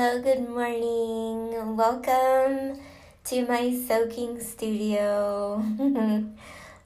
Hello, 0.00 0.22
good 0.22 0.48
morning. 0.48 1.76
Welcome 1.76 2.78
to 3.24 3.46
my 3.48 3.76
soaking 3.88 4.40
studio. 4.40 5.60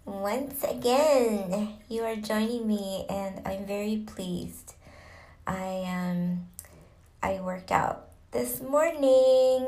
Once 0.06 0.64
again, 0.64 1.75
you 1.90 2.04
are 2.04 2.16
joining 2.16 2.66
me 2.66 3.04
and 3.11 3.43
I'm 3.45 3.66
very 3.66 4.02
pleased. 4.06 4.72
I 5.46 5.84
um 5.86 6.46
I 7.22 7.38
worked 7.43 7.70
out 7.70 8.09
this 8.30 8.62
morning. 8.62 9.66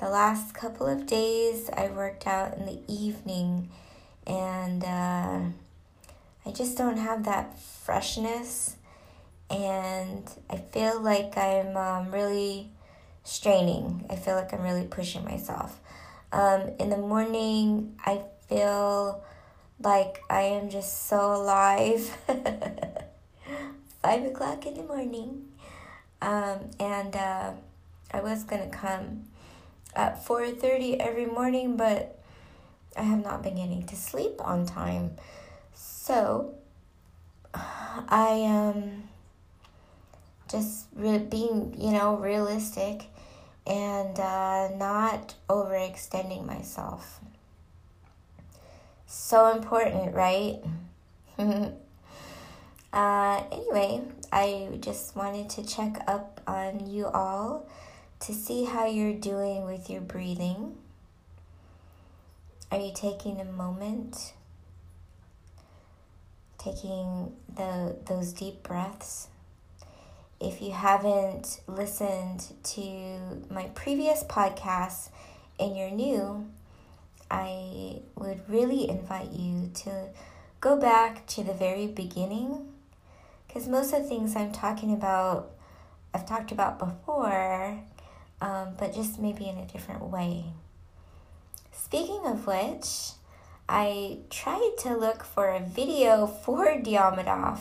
The 0.00 0.08
last 0.08 0.52
couple 0.52 0.88
of 0.88 1.06
days 1.06 1.70
I 1.72 1.86
worked 1.86 2.26
out 2.26 2.58
in 2.58 2.66
the 2.66 2.80
evening 2.88 3.68
and 4.26 4.82
uh, 4.82 5.40
I 6.44 6.50
just 6.52 6.76
don't 6.76 6.98
have 6.98 7.22
that 7.26 7.60
freshness 7.60 8.74
and 9.50 10.28
I 10.50 10.56
feel 10.56 11.00
like 11.00 11.36
I'm 11.36 11.76
um, 11.76 12.10
really 12.10 12.70
straining. 13.24 14.04
I 14.10 14.16
feel 14.16 14.34
like 14.34 14.52
I'm 14.52 14.62
really 14.62 14.86
pushing 14.86 15.24
myself. 15.24 15.78
Um, 16.32 16.70
in 16.78 16.90
the 16.90 16.96
morning, 16.96 17.96
I 18.04 18.22
feel 18.48 19.24
like 19.80 20.22
I 20.28 20.42
am 20.42 20.70
just 20.70 21.06
so 21.06 21.34
alive. 21.34 22.16
Five 24.02 24.24
o'clock 24.24 24.66
in 24.66 24.74
the 24.74 24.82
morning. 24.82 25.48
Um, 26.22 26.70
and 26.80 27.14
uh, 27.14 27.52
I 28.12 28.20
was 28.20 28.44
gonna 28.44 28.68
come 28.68 29.24
at 29.94 30.24
4.30 30.24 30.98
every 30.98 31.26
morning, 31.26 31.76
but 31.76 32.18
I 32.96 33.02
have 33.02 33.22
not 33.22 33.42
been 33.42 33.56
getting 33.56 33.84
to 33.86 33.96
sleep 33.96 34.34
on 34.40 34.66
time. 34.66 35.12
So, 35.74 36.54
I 37.54 38.28
am... 38.28 38.72
Um, 38.72 39.02
just 40.48 40.86
re- 40.94 41.18
being, 41.18 41.74
you 41.78 41.92
know, 41.92 42.16
realistic 42.16 43.06
and 43.66 44.18
uh, 44.18 44.68
not 44.76 45.34
overextending 45.48 46.46
myself. 46.46 47.20
So 49.06 49.52
important, 49.52 50.14
right? 50.14 50.58
uh, 52.92 53.42
anyway, 53.52 54.02
I 54.32 54.78
just 54.80 55.16
wanted 55.16 55.50
to 55.50 55.66
check 55.66 56.02
up 56.06 56.40
on 56.46 56.86
you 56.86 57.06
all 57.06 57.68
to 58.20 58.32
see 58.32 58.64
how 58.64 58.86
you're 58.86 59.14
doing 59.14 59.64
with 59.64 59.90
your 59.90 60.00
breathing. 60.00 60.76
Are 62.70 62.78
you 62.78 62.92
taking 62.94 63.40
a 63.40 63.44
moment? 63.44 64.32
Taking 66.58 67.32
the 67.54 67.96
those 68.06 68.32
deep 68.32 68.62
breaths? 68.64 69.28
If 70.38 70.60
you 70.60 70.72
haven't 70.72 71.60
listened 71.66 72.44
to 72.62 73.42
my 73.50 73.70
previous 73.74 74.22
podcasts 74.24 75.08
and 75.58 75.76
you're 75.76 75.90
new, 75.90 76.46
I 77.30 78.00
would 78.16 78.48
really 78.48 78.88
invite 78.88 79.32
you 79.32 79.70
to 79.74 80.08
go 80.60 80.76
back 80.78 81.26
to 81.28 81.42
the 81.42 81.54
very 81.54 81.86
beginning 81.86 82.68
because 83.46 83.66
most 83.66 83.94
of 83.94 84.02
the 84.02 84.08
things 84.08 84.36
I'm 84.36 84.52
talking 84.52 84.92
about, 84.92 85.52
I've 86.12 86.26
talked 86.26 86.52
about 86.52 86.78
before, 86.78 87.80
um, 88.42 88.74
but 88.78 88.94
just 88.94 89.18
maybe 89.18 89.48
in 89.48 89.56
a 89.56 89.64
different 89.66 90.02
way. 90.02 90.44
Speaking 91.72 92.20
of 92.26 92.46
which, 92.46 93.12
I 93.68 94.18
tried 94.28 94.74
to 94.80 94.94
look 94.96 95.24
for 95.24 95.48
a 95.48 95.60
video 95.60 96.26
for 96.26 96.66
Diamidov 96.66 97.60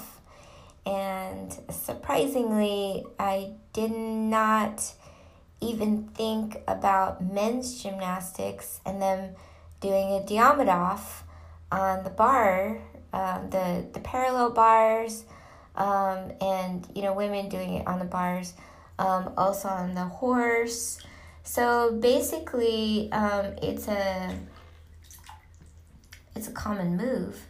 and 0.85 1.51
surprisingly, 1.69 3.03
I 3.19 3.53
did 3.73 3.91
not 3.91 4.93
even 5.61 6.09
think 6.09 6.57
about 6.67 7.23
men's 7.23 7.81
gymnastics 7.81 8.79
and 8.85 9.01
them 9.01 9.35
doing 9.81 10.13
a 10.13 10.25
Diamidov 10.25 11.01
on 11.71 12.03
the 12.03 12.09
bar, 12.09 12.77
um, 13.13 13.49
the, 13.49 13.85
the 13.93 13.99
parallel 13.99 14.51
bars, 14.51 15.25
um, 15.75 16.31
and 16.41 16.87
you 16.93 17.01
know, 17.01 17.13
women 17.13 17.49
doing 17.49 17.75
it 17.75 17.87
on 17.87 17.99
the 17.99 18.05
bars, 18.05 18.53
um, 18.99 19.33
also 19.37 19.67
on 19.67 19.95
the 19.95 20.05
horse. 20.05 20.99
So 21.43 21.93
basically, 21.99 23.11
um, 23.11 23.55
it's 23.61 23.87
a 23.87 24.35
it's 26.35 26.47
a 26.47 26.51
common 26.51 26.97
move. 26.97 27.45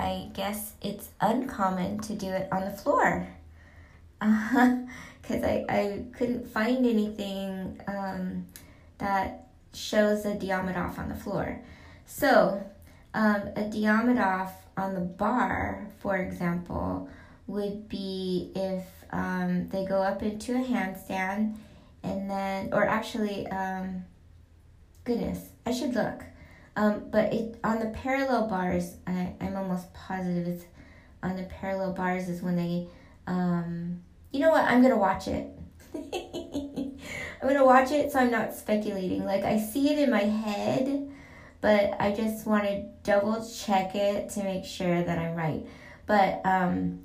I 0.00 0.30
guess 0.32 0.72
it's 0.80 1.10
uncommon 1.20 1.98
to 2.00 2.14
do 2.14 2.28
it 2.28 2.48
on 2.50 2.64
the 2.64 2.70
floor. 2.70 3.28
Because 5.22 5.44
uh, 5.44 5.46
I, 5.46 5.64
I 5.68 6.04
couldn't 6.16 6.48
find 6.48 6.86
anything 6.86 7.78
um, 7.86 8.46
that 8.98 9.48
shows 9.74 10.24
a 10.24 10.34
Diamidov 10.34 10.98
on 10.98 11.10
the 11.10 11.14
floor. 11.14 11.60
So, 12.06 12.64
um, 13.12 13.42
a 13.54 13.68
Diamidov 13.70 14.50
on 14.78 14.94
the 14.94 15.00
bar, 15.00 15.86
for 16.00 16.16
example, 16.16 17.08
would 17.46 17.88
be 17.88 18.50
if 18.56 18.84
um, 19.10 19.68
they 19.68 19.84
go 19.84 20.02
up 20.02 20.22
into 20.22 20.54
a 20.54 20.64
handstand 20.64 21.56
and 22.02 22.28
then, 22.30 22.70
or 22.72 22.84
actually, 22.84 23.46
um, 23.48 24.04
goodness, 25.04 25.50
I 25.66 25.72
should 25.72 25.94
look. 25.94 26.24
Um, 26.76 27.04
but 27.10 27.32
it 27.32 27.58
on 27.64 27.80
the 27.80 27.86
parallel 27.86 28.48
bars, 28.48 28.96
I, 29.06 29.34
I'm 29.40 29.56
almost 29.56 29.92
positive 29.92 30.46
it's 30.46 30.64
on 31.22 31.36
the 31.36 31.42
parallel 31.44 31.92
bars 31.92 32.28
is 32.28 32.42
when 32.42 32.56
they, 32.56 32.88
um, 33.26 34.00
you 34.30 34.40
know 34.40 34.50
what? 34.50 34.64
I'm 34.64 34.82
gonna 34.82 34.96
watch 34.96 35.28
it. 35.28 35.48
I'm 37.42 37.48
gonna 37.48 37.64
watch 37.64 37.90
it 37.90 38.12
so 38.12 38.20
I'm 38.20 38.30
not 38.30 38.54
speculating. 38.54 39.24
Like 39.24 39.44
I 39.44 39.58
see 39.58 39.92
it 39.92 39.98
in 39.98 40.10
my 40.10 40.22
head, 40.22 41.10
but 41.60 41.94
I 41.98 42.12
just 42.12 42.46
want 42.46 42.64
to 42.64 42.84
double 43.02 43.46
check 43.48 43.94
it 43.94 44.30
to 44.30 44.44
make 44.44 44.64
sure 44.64 45.02
that 45.02 45.18
I'm 45.18 45.34
right. 45.34 45.66
But 46.06 46.40
um, 46.44 47.00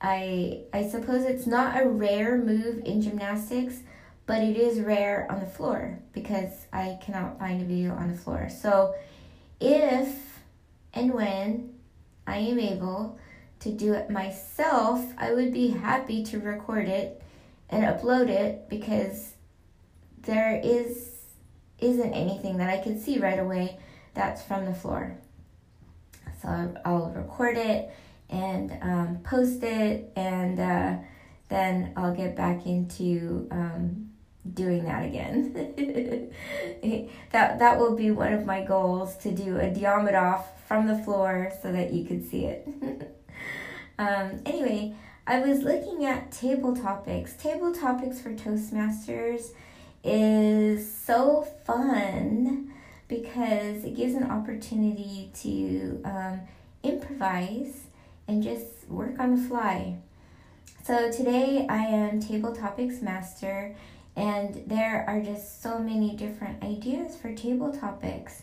I 0.00 0.62
I 0.72 0.86
suppose 0.86 1.24
it's 1.24 1.46
not 1.46 1.80
a 1.80 1.88
rare 1.88 2.38
move 2.38 2.82
in 2.84 3.00
gymnastics, 3.00 3.80
but 4.26 4.42
it 4.42 4.56
is 4.56 4.80
rare 4.80 5.26
on 5.30 5.40
the 5.40 5.46
floor 5.46 5.98
because 6.12 6.66
I 6.72 6.98
cannot 7.00 7.38
find 7.38 7.62
a 7.62 7.64
video 7.64 7.92
on 7.92 8.10
the 8.10 8.18
floor. 8.18 8.48
So 8.50 8.94
if 9.60 10.40
and 10.92 11.14
when 11.14 11.74
I 12.26 12.38
am 12.38 12.58
able 12.58 13.18
to 13.60 13.70
do 13.70 13.94
it 13.94 14.10
myself, 14.10 15.04
I 15.16 15.32
would 15.32 15.52
be 15.52 15.68
happy 15.68 16.24
to 16.24 16.40
record 16.40 16.88
it 16.88 17.22
and 17.70 17.84
upload 17.84 18.28
it 18.28 18.68
because 18.68 19.34
there 20.18 20.60
is 20.62 21.12
isn't 21.78 22.14
anything 22.14 22.56
that 22.56 22.70
I 22.70 22.82
can 22.82 22.98
see 22.98 23.18
right 23.18 23.38
away 23.38 23.78
that's 24.14 24.42
from 24.42 24.64
the 24.64 24.74
floor. 24.74 25.18
So 26.42 26.74
I'll 26.84 27.10
record 27.10 27.56
it 27.56 27.90
and 28.28 28.78
um, 28.82 29.18
post 29.22 29.62
it, 29.62 30.10
and 30.16 30.58
uh, 30.58 30.96
then 31.48 31.92
I'll 31.96 32.14
get 32.14 32.34
back 32.34 32.66
into 32.66 33.46
um, 33.50 34.10
doing 34.54 34.84
that 34.84 35.04
again. 35.04 35.52
that 37.32 37.58
that 37.58 37.78
will 37.78 37.96
be 37.96 38.10
one 38.10 38.32
of 38.32 38.44
my 38.46 38.62
goals 38.64 39.16
to 39.18 39.30
do 39.30 39.56
a 39.58 39.70
Diamidov 39.70 40.44
from 40.66 40.86
the 40.86 40.98
floor 40.98 41.52
so 41.62 41.72
that 41.72 41.92
you 41.92 42.04
could 42.04 42.28
see 42.28 42.46
it. 42.46 42.68
um, 43.98 44.40
anyway, 44.44 44.94
I 45.26 45.40
was 45.40 45.62
looking 45.62 46.04
at 46.04 46.30
table 46.32 46.74
topics. 46.74 47.34
Table 47.34 47.72
topics 47.72 48.20
for 48.20 48.32
Toastmasters 48.32 49.50
is 50.04 50.92
so 50.92 51.46
fun 51.64 52.72
because 53.08 53.84
it 53.84 53.96
gives 53.96 54.14
an 54.14 54.30
opportunity 54.30 55.30
to 55.42 56.00
um, 56.04 56.40
improvise 56.82 57.84
and 58.28 58.42
just 58.42 58.88
work 58.88 59.18
on 59.18 59.36
the 59.36 59.48
fly. 59.48 59.96
So 60.84 61.10
today 61.10 61.66
I 61.68 61.78
am 61.78 62.20
Table 62.20 62.54
Topics 62.54 63.02
Master 63.02 63.74
and 64.16 64.62
there 64.66 65.04
are 65.06 65.20
just 65.20 65.62
so 65.62 65.78
many 65.78 66.16
different 66.16 66.62
ideas 66.64 67.16
for 67.16 67.34
table 67.34 67.70
topics. 67.70 68.42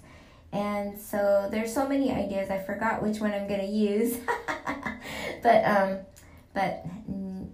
And 0.52 1.00
so 1.00 1.48
there's 1.50 1.74
so 1.74 1.90
many 1.90 2.12
ideas. 2.12 2.52
I 2.52 2.60
forgot 2.60 3.02
which 3.02 3.20
one 3.20 3.34
I'm 3.34 3.48
gonna 3.48 3.64
use, 3.64 4.18
but 5.44 5.66
um, 5.66 5.98
but 6.54 6.86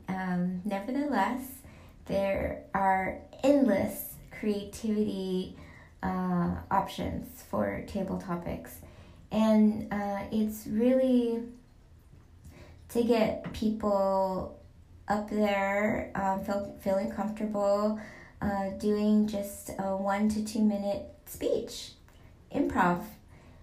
um, 0.10 0.62
nevertheless, 0.66 1.42
there 2.08 2.64
are 2.74 3.20
endless 3.42 4.16
creativity 4.38 5.56
uh, 6.04 6.56
options 6.70 7.44
for 7.50 7.86
table 7.88 8.18
topics, 8.18 8.80
and 9.32 9.88
uh, 9.94 10.24
it's 10.30 10.68
really 10.68 11.44
to 12.90 13.04
get 13.04 13.54
people 13.54 14.59
up 15.10 15.30
there, 15.30 16.12
um, 16.16 16.44
feel, 16.44 16.76
feeling 16.82 17.12
comfortable 17.12 18.00
uh, 18.42 18.70
doing 18.80 19.28
just 19.28 19.72
a 19.80 19.96
one 19.98 20.30
to 20.30 20.44
two 20.44 20.62
minute 20.62 21.06
speech, 21.26 21.92
improv, 22.56 23.04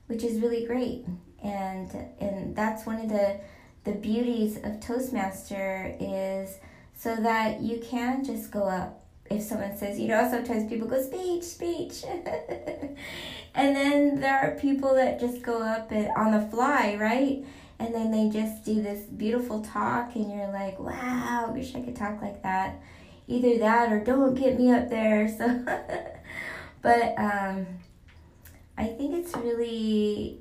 which 0.06 0.22
is 0.22 0.40
really 0.40 0.66
great. 0.66 1.06
And 1.42 1.90
and 2.20 2.56
that's 2.56 2.86
one 2.86 3.00
of 3.00 3.08
the 3.08 3.40
the 3.84 3.92
beauties 3.92 4.58
of 4.62 4.80
Toastmaster 4.80 5.96
is 6.00 6.58
so 6.94 7.14
that 7.16 7.60
you 7.60 7.78
can 7.78 8.24
just 8.24 8.50
go 8.50 8.64
up 8.64 9.02
if 9.30 9.42
someone 9.42 9.76
says, 9.76 9.98
you 9.98 10.08
know, 10.08 10.28
sometimes 10.30 10.68
people 10.68 10.86
go 10.86 11.02
speech, 11.02 11.42
speech. 11.42 12.04
and 13.54 13.76
then 13.76 14.20
there 14.20 14.38
are 14.38 14.52
people 14.52 14.94
that 14.94 15.18
just 15.18 15.42
go 15.42 15.62
up 15.62 15.90
and 15.90 16.08
on 16.16 16.32
the 16.32 16.46
fly, 16.48 16.96
right? 16.98 17.44
And 17.78 17.94
then 17.94 18.10
they 18.10 18.30
just 18.30 18.64
do 18.64 18.82
this 18.82 19.02
beautiful 19.02 19.62
talk, 19.62 20.14
and 20.14 20.30
you're 20.30 20.50
like, 20.50 20.78
wow, 20.78 21.50
wish 21.54 21.74
I 21.74 21.80
could 21.82 21.96
talk 21.96 22.22
like 22.22 22.42
that. 22.42 22.80
Either 23.28 23.58
that 23.58 23.92
or 23.92 24.02
don't 24.02 24.34
get 24.34 24.58
me 24.58 24.70
up 24.72 24.88
there. 24.88 25.28
So, 25.36 25.64
but 26.82 27.14
um, 27.18 27.66
I 28.78 28.84
think 28.86 29.14
it's 29.14 29.36
really 29.36 30.40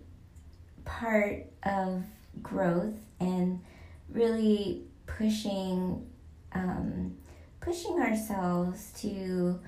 part 0.85 1.47
of 1.63 2.03
growth 2.41 2.93
and 3.19 3.61
really 4.09 4.83
pushing 5.07 6.05
um, 6.53 7.17
pushing 7.59 7.99
ourselves 7.99 8.91
to 9.01 9.59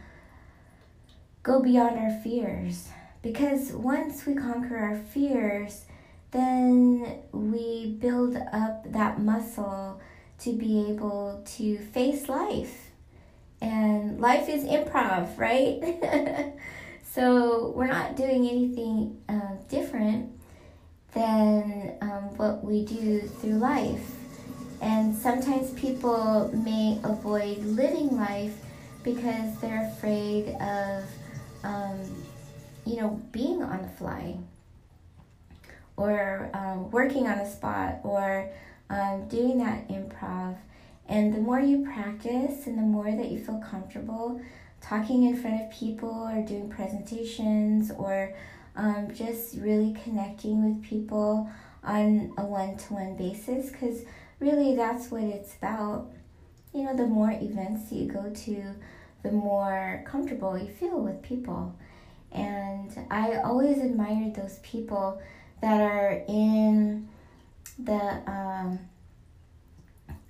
go 1.44 1.62
beyond 1.62 1.98
our 1.98 2.12
fears 2.22 2.90
because 3.22 3.72
once 3.72 4.26
we 4.26 4.36
conquer 4.36 4.78
our 4.78 4.96
fears 4.96 5.86
then 6.32 7.20
we 7.32 7.98
build 8.00 8.36
up 8.52 8.92
that 8.92 9.20
muscle 9.20 10.02
to 10.40 10.54
be 10.54 10.90
able 10.90 11.44
to 11.58 11.78
face 11.78 12.30
life. 12.30 12.92
And 13.62 14.20
life 14.20 14.48
is 14.50 14.64
improv 14.64 15.38
right? 15.38 16.54
So 17.18 17.74
we're 17.76 17.88
not 17.88 18.16
doing 18.16 18.48
anything 18.48 19.20
uh, 19.28 19.56
different 19.70 20.40
than 21.16 21.98
um, 22.00 22.38
what 22.38 22.64
we 22.64 22.86
do 22.86 23.22
through 23.22 23.58
life. 23.58 24.12
And 24.82 25.16
sometimes 25.16 25.72
people 25.72 26.52
may 26.54 27.00
avoid 27.04 27.58
living 27.66 28.16
life 28.16 28.54
because 29.02 29.60
they're 29.60 29.90
afraid 29.98 30.50
of, 30.62 31.06
um, 31.64 32.00
you 32.86 32.98
know, 32.98 33.20
being 33.32 33.64
on 33.64 33.82
the 33.82 33.90
fly 33.98 34.38
or 35.98 36.50
um, 36.54 36.90
working 36.92 37.28
on 37.28 37.40
a 37.40 37.52
spot 37.52 38.00
or 38.04 38.50
um, 38.90 39.28
doing 39.28 39.58
that 39.58 39.90
improv. 39.90 40.56
And 41.10 41.34
the 41.34 41.40
more 41.40 41.60
you 41.60 41.84
practice 41.84 42.68
and 42.68 42.78
the 42.78 42.84
more 42.84 43.12
that 43.12 43.30
you 43.32 43.40
feel 43.40 43.62
comfortable 43.70 44.42
talking 44.82 45.24
in 45.24 45.36
front 45.36 45.62
of 45.62 45.72
people 45.72 46.10
or 46.10 46.46
doing 46.46 46.70
presentations 46.70 47.92
or 47.92 48.34
um, 48.76 49.14
just 49.14 49.58
really 49.58 49.98
connecting 50.04 50.64
with 50.64 50.84
people 50.84 51.50
on 51.84 52.32
a 52.38 52.46
one 52.46 52.78
to 52.78 52.94
one 52.94 53.16
basis, 53.16 53.72
because 53.72 54.04
really 54.40 54.76
that's 54.76 55.10
what 55.10 55.24
it's 55.24 55.56
about. 55.56 56.12
You 56.74 56.84
know, 56.84 56.96
the 56.96 57.08
more 57.08 57.32
events 57.32 57.92
you 57.92 58.06
go 58.06 58.30
to, 58.30 58.76
the 59.24 59.32
more 59.32 60.04
comfortable 60.06 60.58
you 60.58 60.68
feel 60.68 61.00
with 61.00 61.22
people. 61.24 61.76
And 62.32 62.92
I 63.10 63.38
always 63.38 63.80
admired 63.80 64.36
those 64.36 64.60
people 64.60 65.22
that 65.62 65.82
are 65.82 66.24
in 66.28 67.08
the 67.80 68.22
um, 68.28 68.80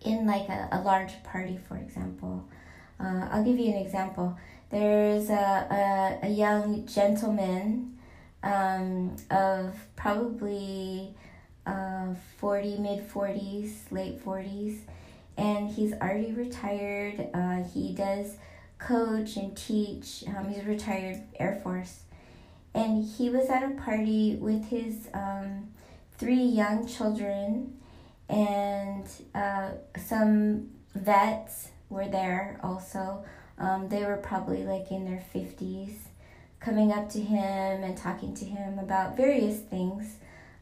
in 0.01 0.25
like 0.25 0.47
a, 0.49 0.69
a 0.71 0.81
large 0.81 1.21
party, 1.23 1.59
for 1.67 1.77
example. 1.77 2.45
Uh, 2.99 3.27
I'll 3.31 3.43
give 3.43 3.59
you 3.59 3.71
an 3.71 3.77
example. 3.77 4.37
There's 4.69 5.29
a, 5.29 6.19
a, 6.23 6.27
a 6.27 6.29
young 6.29 6.85
gentleman 6.85 7.97
um, 8.43 9.15
of 9.29 9.75
probably 9.95 11.13
uh, 11.65 12.13
40, 12.37 12.77
mid 12.77 13.09
40s, 13.09 13.91
late 13.91 14.23
40s, 14.23 14.79
and 15.37 15.69
he's 15.69 15.93
already 15.93 16.31
retired. 16.31 17.29
Uh, 17.33 17.63
he 17.63 17.93
does 17.93 18.35
coach 18.79 19.37
and 19.37 19.55
teach. 19.55 20.23
Um, 20.27 20.49
he's 20.49 20.63
retired 20.63 21.21
Air 21.39 21.59
Force. 21.63 21.99
And 22.77 23.03
he 23.03 23.29
was 23.29 23.49
at 23.49 23.63
a 23.63 23.69
party 23.69 24.35
with 24.39 24.69
his 24.69 25.09
um, 25.13 25.69
three 26.17 26.43
young 26.43 26.87
children, 26.87 27.77
and 28.29 29.05
uh, 29.33 29.71
some 29.97 30.69
vets 30.93 31.69
were 31.89 32.07
there 32.07 32.59
also. 32.63 33.25
Um, 33.57 33.89
they 33.89 34.03
were 34.03 34.17
probably 34.17 34.63
like 34.63 34.91
in 34.91 35.05
their 35.05 35.23
50s, 35.33 35.95
coming 36.59 36.91
up 36.91 37.09
to 37.09 37.19
him 37.19 37.83
and 37.83 37.97
talking 37.97 38.35
to 38.35 38.45
him 38.45 38.77
about 38.77 39.17
various 39.17 39.59
things 39.59 40.17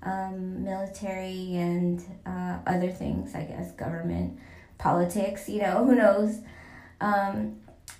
um, 0.05 0.63
military 0.63 1.55
and 1.55 2.03
uh, 2.25 2.59
other 2.65 2.91
things, 2.91 3.35
I 3.35 3.43
guess, 3.43 3.71
government, 3.71 4.39
politics, 4.77 5.49
you 5.49 5.61
know, 5.61 5.85
who 5.85 5.95
knows. 5.95 6.39
Um, 7.01 7.57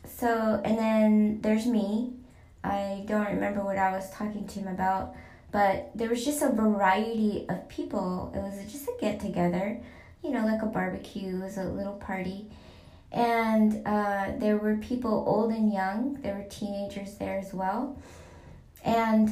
so, 0.07 0.61
and 0.63 0.77
then 0.77 1.41
there's 1.41 1.65
me. 1.65 2.13
I 2.65 3.03
don't 3.05 3.27
remember 3.27 3.63
what 3.63 3.77
I 3.77 3.91
was 3.91 4.09
talking 4.11 4.47
to 4.47 4.59
him 4.59 4.67
about, 4.67 5.15
but 5.51 5.91
there 5.95 6.09
was 6.09 6.25
just 6.25 6.41
a 6.41 6.49
variety 6.49 7.45
of 7.47 7.69
people. 7.69 8.31
It 8.35 8.39
was 8.39 8.71
just 8.71 8.87
a 8.87 8.93
get 8.99 9.19
together, 9.19 9.79
you 10.23 10.31
know, 10.31 10.45
like 10.45 10.61
a 10.61 10.65
barbecue, 10.65 11.37
it 11.37 11.43
was 11.43 11.57
a 11.57 11.63
little 11.63 11.93
party. 11.93 12.47
And 13.11 13.85
uh, 13.85 14.31
there 14.37 14.57
were 14.57 14.75
people 14.77 15.23
old 15.27 15.51
and 15.51 15.71
young, 15.71 16.19
there 16.21 16.35
were 16.35 16.49
teenagers 16.49 17.15
there 17.15 17.37
as 17.37 17.53
well. 17.53 17.97
And 18.83 19.29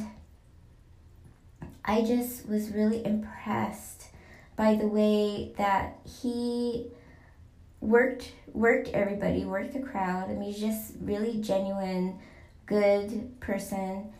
I 1.84 2.02
just 2.02 2.48
was 2.48 2.70
really 2.70 3.04
impressed 3.04 4.06
by 4.56 4.74
the 4.76 4.86
way 4.86 5.52
that 5.58 5.98
he 6.22 6.86
worked 7.80 8.32
worked 8.52 8.88
everybody, 8.90 9.44
worked 9.44 9.74
the 9.74 9.80
crowd. 9.80 10.30
I 10.30 10.34
mean, 10.34 10.52
he's 10.52 10.60
just 10.60 10.94
really 11.00 11.40
genuine, 11.40 12.18
good 12.66 13.40
person, 13.40 14.12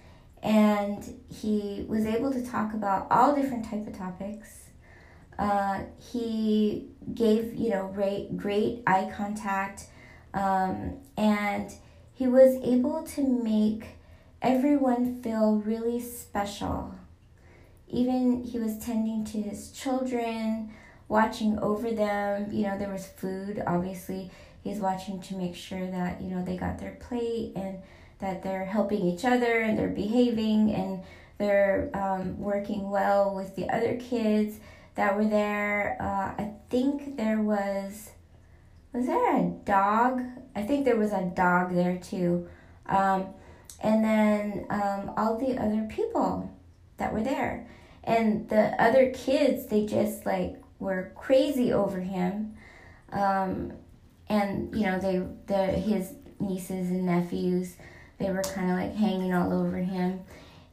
and 0.43 1.21
he 1.29 1.85
was 1.89 2.07
able 2.07 2.33
to 2.33 2.45
talk 2.45 2.75
about 2.75 3.07
all 3.11 3.35
different 3.35 3.65
type 3.65 3.87
of 3.87 3.97
topics. 3.97 4.61
Uh, 5.39 5.81
he 5.99 6.89
gave 7.15 7.55
you 7.55 7.71
know 7.71 7.91
great 7.95 8.37
great 8.37 8.83
eye 8.87 9.11
contact, 9.17 9.87
um, 10.33 10.99
and 11.17 11.73
he 12.13 12.27
was 12.27 12.57
able 12.63 13.03
to 13.03 13.23
make 13.23 13.87
everyone 14.43 15.23
feel 15.23 15.57
really 15.57 16.01
special 16.01 16.95
even 17.95 18.43
he 18.43 18.59
was 18.59 18.79
tending 18.79 19.25
to 19.25 19.41
his 19.41 19.71
children, 19.71 20.71
watching 21.09 21.59
over 21.59 21.93
them. 21.93 22.53
You 22.53 22.67
know, 22.67 22.79
there 22.79 22.91
was 22.91 23.07
food, 23.07 23.63
obviously. 23.67 24.31
He's 24.63 24.79
watching 24.79 25.21
to 25.23 25.37
make 25.37 25.55
sure 25.55 25.87
that, 25.91 26.21
you 26.21 26.31
know, 26.31 26.45
they 26.45 26.57
got 26.57 26.79
their 26.79 26.97
plate 27.01 27.53
and 27.55 27.79
that 28.21 28.43
they're 28.43 28.65
helping 28.65 29.05
each 29.07 29.25
other 29.25 29.61
and 29.61 29.79
they're 29.79 29.89
behaving 29.89 30.73
and 30.73 31.03
they're 31.39 31.91
um, 31.95 32.39
working 32.39 32.91
well 32.91 33.35
with 33.35 33.57
the 33.57 33.69
other 33.71 33.97
kids 33.97 34.59
that 34.95 35.17
were 35.17 35.27
there. 35.27 35.97
Uh, 36.01 36.43
I 36.43 36.53
think 36.71 37.17
there 37.17 37.41
was, 37.41 38.11
was 38.93 39.07
there 39.07 39.37
a 39.37 39.51
dog? 39.65 40.23
I 40.55 40.63
think 40.63 40.85
there 40.85 40.97
was 40.97 41.13
a 41.13 41.33
dog 41.35 41.75
there 41.75 41.99
too. 41.99 42.49
Um, 42.87 43.27
and 43.83 44.05
then 44.05 44.67
um, 44.71 45.13
all 45.17 45.37
the 45.39 45.59
other 45.59 45.87
people 45.91 46.51
that 46.97 47.13
were 47.13 47.23
there 47.23 47.67
and 48.05 48.49
the 48.49 48.83
other 48.83 49.11
kids 49.11 49.67
they 49.67 49.87
just 49.87 50.25
like 50.27 50.57
were 50.79 51.13
crazy 51.15 51.73
over 51.73 52.01
him 52.01 52.55
um, 53.13 53.73
and 54.29 54.75
you 54.75 54.85
know 54.85 54.99
they 54.99 55.23
the 55.47 55.67
his 55.67 56.13
nieces 56.41 56.91
and 56.91 57.07
nephews 57.07 57.77
they 58.25 58.33
were 58.33 58.43
kind 58.43 58.71
of 58.71 58.77
like 58.77 58.95
hanging 58.95 59.35
all 59.35 59.53
over 59.53 59.77
him. 59.77 60.21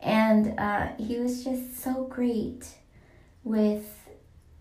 And 0.02 0.60
uh, 0.60 0.88
he 0.98 1.18
was 1.18 1.44
just 1.44 1.84
so 1.84 2.06
great 2.06 2.68
with 3.44 3.86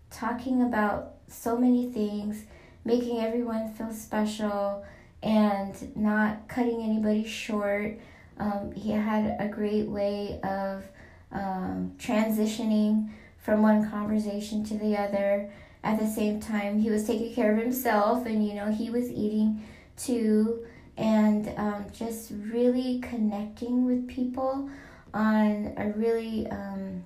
talking 0.09 0.61
about 0.61 1.13
so 1.27 1.57
many 1.57 1.89
things 1.91 2.43
making 2.83 3.21
everyone 3.21 3.73
feel 3.73 3.91
special 3.91 4.83
and 5.23 5.95
not 5.95 6.47
cutting 6.47 6.81
anybody 6.81 7.23
short. 7.23 7.99
Um, 8.37 8.71
he 8.73 8.91
had 8.91 9.37
a 9.39 9.47
great 9.47 9.87
way 9.87 10.39
of 10.43 10.83
um, 11.31 11.93
transitioning 11.97 13.09
from 13.37 13.61
one 13.61 13.89
conversation 13.89 14.63
to 14.65 14.77
the 14.77 14.97
other. 14.97 15.51
At 15.83 15.99
the 15.99 16.07
same 16.07 16.39
time, 16.39 16.79
he 16.79 16.89
was 16.89 17.07
taking 17.07 17.33
care 17.33 17.53
of 17.53 17.57
himself, 17.61 18.25
and 18.25 18.45
you 18.45 18.53
know, 18.53 18.71
he 18.71 18.89
was 18.89 19.09
eating 19.09 19.63
too, 19.97 20.65
and 20.97 21.51
um, 21.57 21.85
just 21.93 22.31
really 22.31 22.99
connecting 22.99 23.85
with 23.85 24.07
people 24.07 24.69
on 25.13 25.73
a 25.77 25.91
really 25.95 26.47
um, 26.47 27.03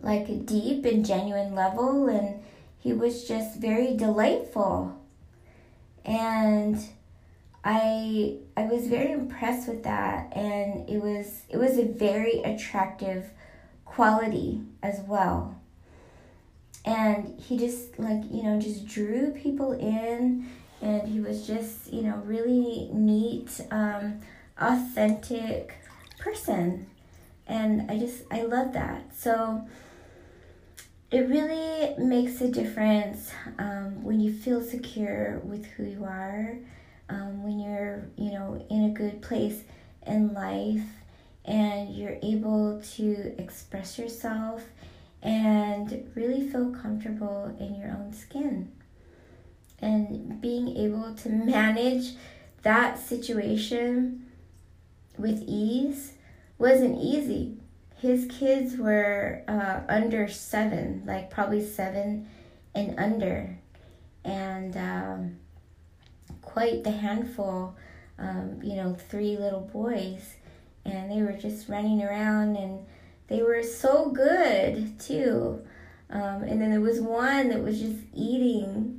like 0.00 0.28
a 0.28 0.34
deep 0.34 0.84
and 0.84 1.04
genuine 1.04 1.54
level, 1.54 2.08
and 2.08 2.42
he 2.78 2.92
was 2.92 3.26
just 3.26 3.58
very 3.58 3.96
delightful. 3.96 4.98
And 6.04 6.78
I 7.64 8.36
I 8.56 8.62
was 8.62 8.86
very 8.86 9.12
impressed 9.12 9.68
with 9.68 9.82
that 9.82 10.34
and 10.34 10.88
it 10.88 11.02
was 11.02 11.42
it 11.48 11.56
was 11.56 11.76
a 11.76 11.84
very 11.84 12.40
attractive 12.42 13.30
quality 13.84 14.62
as 14.82 15.00
well. 15.00 15.54
And 16.84 17.38
he 17.38 17.58
just 17.58 17.98
like, 17.98 18.22
you 18.30 18.42
know, 18.44 18.58
just 18.58 18.86
drew 18.86 19.32
people 19.32 19.72
in 19.72 20.48
and 20.80 21.08
he 21.08 21.20
was 21.20 21.46
just, 21.46 21.92
you 21.92 22.02
know, 22.02 22.16
really 22.24 22.88
neat, 22.92 23.60
um, 23.70 24.20
authentic 24.60 25.74
person. 26.18 26.86
And 27.46 27.90
I 27.90 27.98
just, 27.98 28.22
I 28.30 28.42
love 28.42 28.72
that. 28.74 29.16
So 29.16 29.66
it 31.10 31.28
really 31.28 31.94
makes 31.98 32.40
a 32.40 32.48
difference 32.48 33.32
um, 33.58 34.04
when 34.04 34.20
you 34.20 34.32
feel 34.32 34.62
secure 34.62 35.40
with 35.44 35.64
who 35.66 35.84
you 35.84 36.04
are, 36.04 36.56
um, 37.08 37.42
when 37.42 37.58
you're, 37.58 38.04
you 38.16 38.32
know, 38.32 38.64
in 38.70 38.84
a 38.84 38.90
good 38.90 39.22
place 39.22 39.62
in 40.06 40.34
life 40.34 40.84
and 41.44 41.94
you're 41.94 42.18
able 42.22 42.80
to 42.96 43.34
express 43.38 43.98
yourself 43.98 44.62
and 45.22 46.10
really 46.14 46.48
feel 46.48 46.70
comfortable 46.70 47.56
in 47.58 47.74
your 47.74 47.90
own 47.90 48.12
skin 48.12 48.70
and 49.80 50.40
being 50.40 50.76
able 50.76 51.14
to 51.14 51.28
manage 51.28 52.14
that 52.62 52.98
situation 52.98 54.26
with 55.16 55.42
ease 55.46 56.12
wasn't 56.58 56.98
easy. 57.00 57.56
His 57.96 58.26
kids 58.26 58.76
were 58.76 59.42
uh, 59.48 59.80
under 59.88 60.28
seven, 60.28 61.02
like 61.06 61.30
probably 61.30 61.64
seven 61.64 62.28
and 62.74 62.98
under, 62.98 63.58
and 64.24 64.76
um, 64.76 65.36
quite 66.42 66.84
the 66.84 66.90
handful. 66.90 67.76
Um, 68.20 68.60
you 68.64 68.74
know, 68.74 68.94
three 68.94 69.36
little 69.36 69.60
boys, 69.60 70.34
and 70.84 71.10
they 71.10 71.22
were 71.22 71.38
just 71.38 71.68
running 71.68 72.02
around, 72.02 72.56
and 72.56 72.84
they 73.28 73.42
were 73.42 73.62
so 73.62 74.10
good 74.10 74.98
too. 74.98 75.62
Um, 76.10 76.42
and 76.42 76.60
then 76.60 76.70
there 76.70 76.80
was 76.80 77.00
one 77.00 77.48
that 77.50 77.62
was 77.62 77.78
just 77.78 77.98
eating 78.14 78.97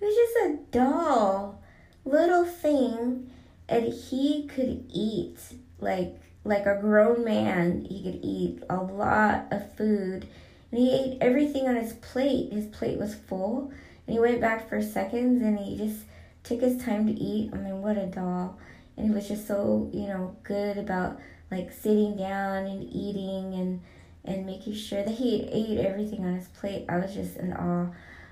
it 0.00 0.04
was 0.04 0.14
just 0.14 0.36
a 0.46 0.58
doll, 0.70 1.62
little 2.04 2.44
thing, 2.44 3.30
and 3.68 3.92
he 3.92 4.46
could 4.46 4.86
eat 4.92 5.38
like 5.78 6.16
like 6.44 6.66
a 6.66 6.78
grown 6.80 7.24
man. 7.24 7.84
He 7.84 8.02
could 8.02 8.20
eat 8.22 8.62
a 8.70 8.76
lot 8.76 9.46
of 9.50 9.74
food, 9.76 10.26
and 10.70 10.80
he 10.80 10.92
ate 10.92 11.18
everything 11.20 11.68
on 11.68 11.76
his 11.76 11.92
plate. 11.94 12.52
His 12.52 12.66
plate 12.66 12.98
was 12.98 13.14
full, 13.14 13.72
and 14.06 14.14
he 14.14 14.20
went 14.20 14.40
back 14.40 14.68
for 14.68 14.80
seconds, 14.80 15.42
and 15.42 15.58
he 15.58 15.76
just 15.76 16.00
took 16.42 16.60
his 16.60 16.82
time 16.82 17.06
to 17.06 17.12
eat. 17.12 17.50
I 17.52 17.58
mean, 17.58 17.82
what 17.82 17.98
a 17.98 18.06
doll! 18.06 18.58
And 18.96 19.08
he 19.08 19.14
was 19.14 19.28
just 19.28 19.46
so 19.46 19.90
you 19.92 20.06
know 20.06 20.36
good 20.42 20.78
about 20.78 21.18
like 21.50 21.72
sitting 21.72 22.16
down 22.16 22.64
and 22.64 22.84
eating 22.84 23.54
and 23.54 23.80
and 24.24 24.46
making 24.46 24.74
sure 24.74 25.02
that 25.02 25.14
he 25.14 25.42
ate 25.50 25.78
everything 25.84 26.24
on 26.24 26.36
his 26.36 26.48
plate. 26.48 26.86
I 26.88 26.98
was 26.98 27.14
just 27.14 27.36
in 27.36 27.52
awe. 27.52 27.88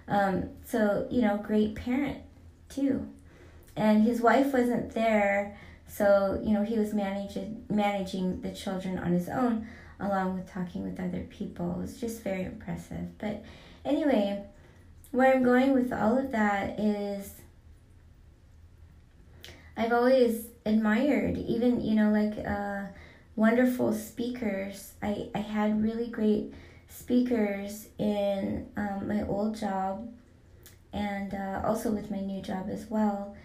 Um, 0.08 0.50
so, 0.64 1.06
you 1.10 1.20
know, 1.20 1.36
great 1.36 1.74
parent 1.74 2.18
too. 2.68 3.06
And 3.76 4.02
his 4.02 4.20
wife 4.20 4.52
wasn't 4.52 4.92
there, 4.92 5.56
so, 5.86 6.40
you 6.44 6.52
know, 6.52 6.64
he 6.64 6.78
was 6.78 6.92
managing, 6.92 7.64
managing 7.70 8.40
the 8.42 8.52
children 8.52 8.98
on 8.98 9.12
his 9.12 9.28
own 9.28 9.66
along 10.00 10.34
with 10.34 10.50
talking 10.50 10.84
with 10.84 11.00
other 11.00 11.26
people. 11.30 11.72
It 11.72 11.78
was 11.78 12.00
just 12.00 12.22
very 12.22 12.44
impressive. 12.44 13.18
But 13.18 13.44
anyway, 13.84 14.44
where 15.10 15.34
I'm 15.34 15.42
going 15.42 15.72
with 15.72 15.92
all 15.92 16.18
of 16.18 16.30
that 16.32 16.78
is 16.78 17.32
I've 19.76 19.92
always 19.92 20.46
admired, 20.66 21.36
even, 21.38 21.80
you 21.80 21.94
know, 21.94 22.10
like 22.10 22.46
uh, 22.46 22.92
wonderful 23.36 23.92
speakers. 23.92 24.92
I, 25.02 25.28
I 25.34 25.38
had 25.38 25.82
really 25.82 26.08
great 26.08 26.52
speakers 26.88 27.88
in 27.98 28.66
um, 28.76 29.08
my 29.08 29.22
old 29.26 29.56
job 29.56 30.08
and 30.92 31.34
uh, 31.34 31.62
also 31.64 31.90
with 31.90 32.10
my 32.10 32.20
new 32.20 32.42
job 32.42 32.68
as 32.70 32.86
well. 32.86 33.36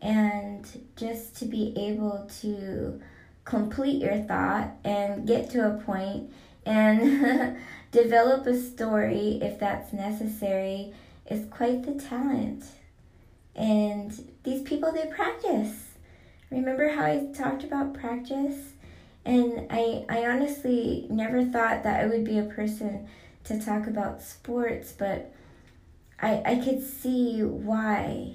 And 0.00 0.66
just 0.96 1.36
to 1.36 1.44
be 1.44 1.74
able 1.76 2.28
to 2.40 3.00
complete 3.44 4.00
your 4.00 4.18
thought 4.18 4.70
and 4.84 5.26
get 5.26 5.50
to 5.50 5.66
a 5.66 5.80
point 5.82 6.32
and 6.64 7.56
develop 7.90 8.46
a 8.46 8.58
story 8.58 9.38
if 9.42 9.58
that's 9.58 9.92
necessary 9.92 10.92
is 11.30 11.46
quite 11.46 11.84
the 11.84 11.94
talent. 11.94 12.64
And 13.54 14.32
these 14.44 14.62
people, 14.62 14.92
they 14.92 15.06
practice. 15.06 15.88
Remember 16.50 16.88
how 16.88 17.04
I 17.04 17.26
talked 17.34 17.64
about 17.64 17.94
practice? 17.94 18.71
And 19.24 19.68
I, 19.70 20.04
I 20.08 20.26
honestly 20.26 21.06
never 21.08 21.44
thought 21.44 21.84
that 21.84 22.00
I 22.00 22.06
would 22.06 22.24
be 22.24 22.38
a 22.38 22.44
person 22.44 23.08
to 23.44 23.60
talk 23.60 23.86
about 23.86 24.22
sports, 24.22 24.92
but 24.92 25.32
I, 26.20 26.42
I 26.44 26.54
could 26.56 26.82
see 26.82 27.42
why 27.42 28.34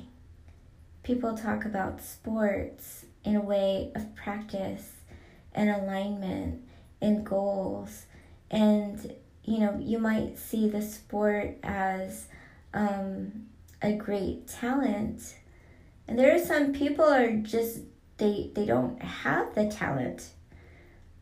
people 1.04 1.38
talk 1.38 1.66
about 1.66 2.02
sports 2.02 3.06
in 3.24 3.36
a 3.36 3.42
way 3.42 3.92
of 3.96 4.16
practice 4.16 4.92
and 5.54 5.70
alignment 5.70 6.62
and 7.02 7.26
goals. 7.26 8.06
And, 8.50 9.14
you 9.44 9.60
know, 9.60 9.78
you 9.82 10.00
might 10.00 10.38
see 10.38 10.70
the 10.70 10.82
sport 10.82 11.58
as 11.64 12.28
um, 12.74 13.48
a 13.82 13.94
great 13.94 14.48
talent. 14.48 15.36
And 16.08 16.18
there 16.18 16.34
are 16.36 16.46
some 16.46 16.74
people 16.74 17.06
are 17.06 17.32
just, 17.38 17.80
they, 18.18 18.52
they 18.54 18.66
don't 18.66 19.02
have 19.02 19.54
the 19.56 19.70
talent 19.70 20.30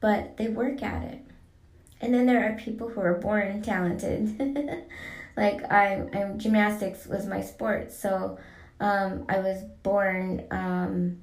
but 0.06 0.38
they 0.38 0.48
work 0.50 0.84
at 0.84 1.02
it. 1.02 1.20
And 2.00 2.14
then 2.14 2.28
there 2.28 2.48
are 2.48 2.56
people 2.60 2.88
who 2.88 3.02
are 3.02 3.16
born 3.16 3.64
talented. 3.64 4.40
like 5.36 5.64
I, 5.72 6.08
I'm 6.14 6.38
gymnastics 6.38 7.08
was 7.08 7.26
my 7.26 7.42
sport, 7.42 7.92
so 7.92 8.38
um, 8.80 9.26
I 9.28 9.40
was 9.40 9.64
born. 9.82 10.46
Um, 10.52 11.22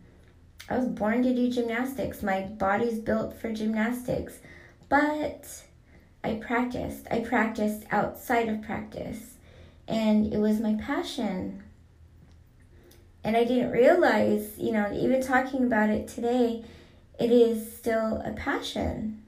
I 0.69 0.79
was 0.79 0.89
born 0.89 1.23
to 1.23 1.33
do 1.33 1.49
gymnastics. 1.49 2.25
My 2.25 2.41
body's 2.41 2.99
built 2.99 3.41
for 3.41 3.53
gymnastics, 3.53 4.41
but 4.89 5.63
I 6.25 6.41
practiced. 6.45 7.07
I 7.09 7.21
practiced 7.21 7.85
outside 7.93 8.49
of 8.49 8.63
practice, 8.63 9.35
and 9.87 10.35
it 10.35 10.39
was 10.39 10.59
my 10.59 10.75
passion. 10.75 11.63
And 13.23 13.37
I 13.37 13.45
didn't 13.45 13.71
realize, 13.71 14.59
you 14.59 14.73
know, 14.73 14.93
even 14.93 15.23
talking 15.23 15.63
about 15.63 15.89
it 15.89 16.09
today, 16.09 16.65
it 17.23 17.31
is 17.31 17.73
still 17.77 18.21
a 18.25 18.33
passion. 18.33 19.23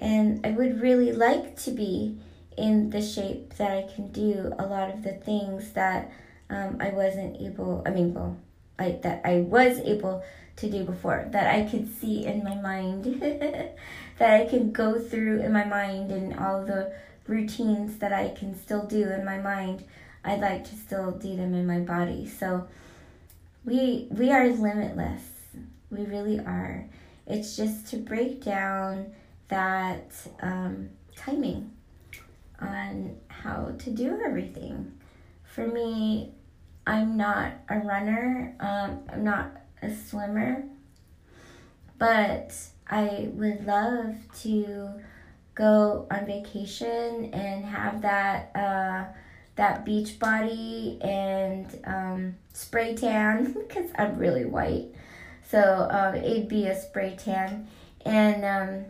And 0.00 0.44
I 0.44 0.50
would 0.50 0.80
really 0.80 1.12
like 1.12 1.56
to 1.62 1.70
be 1.70 2.18
in 2.56 2.90
the 2.90 3.00
shape 3.00 3.54
that 3.54 3.70
I 3.70 3.82
can 3.94 4.08
do 4.08 4.52
a 4.58 4.66
lot 4.66 4.90
of 4.90 5.04
the 5.04 5.12
things 5.12 5.72
that 5.74 6.10
um, 6.48 6.78
I 6.80 6.90
wasn't 6.90 7.40
able, 7.40 7.82
I 7.86 7.90
mean, 7.90 8.14
well, 8.14 8.36
I, 8.78 8.98
that 9.02 9.22
I 9.24 9.42
was 9.42 9.78
able 9.78 10.24
to 10.56 10.70
do 10.70 10.82
before, 10.84 11.28
that 11.30 11.54
I 11.54 11.70
could 11.70 11.94
see 12.00 12.26
in 12.26 12.42
my 12.42 12.56
mind, 12.56 13.04
that 13.20 14.40
I 14.40 14.46
can 14.46 14.72
go 14.72 14.98
through 14.98 15.40
in 15.42 15.52
my 15.52 15.64
mind 15.64 16.10
and 16.10 16.36
all 16.36 16.64
the 16.64 16.92
routines 17.28 17.98
that 17.98 18.12
I 18.12 18.30
can 18.30 18.58
still 18.58 18.84
do 18.86 19.08
in 19.08 19.24
my 19.24 19.38
mind. 19.38 19.84
I'd 20.24 20.40
like 20.40 20.64
to 20.64 20.76
still 20.76 21.12
do 21.12 21.36
them 21.36 21.54
in 21.54 21.66
my 21.66 21.78
body. 21.78 22.26
So 22.26 22.66
we 23.64 24.08
we 24.10 24.32
are 24.32 24.48
limitless. 24.48 25.22
We 25.90 26.04
really 26.04 26.40
are. 26.40 26.86
It's 27.30 27.56
just 27.56 27.86
to 27.88 27.96
break 27.96 28.44
down 28.44 29.12
that 29.48 30.12
um, 30.42 30.90
timing 31.16 31.70
on 32.60 33.16
how 33.28 33.72
to 33.78 33.90
do 33.90 34.20
everything. 34.24 34.92
For 35.44 35.66
me, 35.66 36.32
I'm 36.86 37.16
not 37.16 37.52
a 37.68 37.78
runner, 37.78 38.54
um, 38.60 39.00
I'm 39.12 39.24
not 39.24 39.50
a 39.82 39.94
swimmer, 39.94 40.64
but 41.98 42.54
I 42.88 43.28
would 43.34 43.66
love 43.66 44.16
to 44.42 44.90
go 45.54 46.06
on 46.10 46.26
vacation 46.26 47.30
and 47.32 47.64
have 47.64 48.02
that 48.02 48.50
uh, 48.54 49.04
that 49.56 49.84
beach 49.84 50.18
body 50.18 50.98
and 51.02 51.78
um, 51.84 52.34
spray 52.54 52.94
tan 52.94 53.52
because 53.68 53.90
I'm 53.96 54.18
really 54.18 54.46
white. 54.46 54.88
So 55.50 55.88
um, 55.90 56.14
it'd 56.14 56.48
be 56.48 56.66
a 56.66 56.80
spray 56.80 57.16
tan 57.18 57.66
and 58.06 58.44
um, 58.44 58.84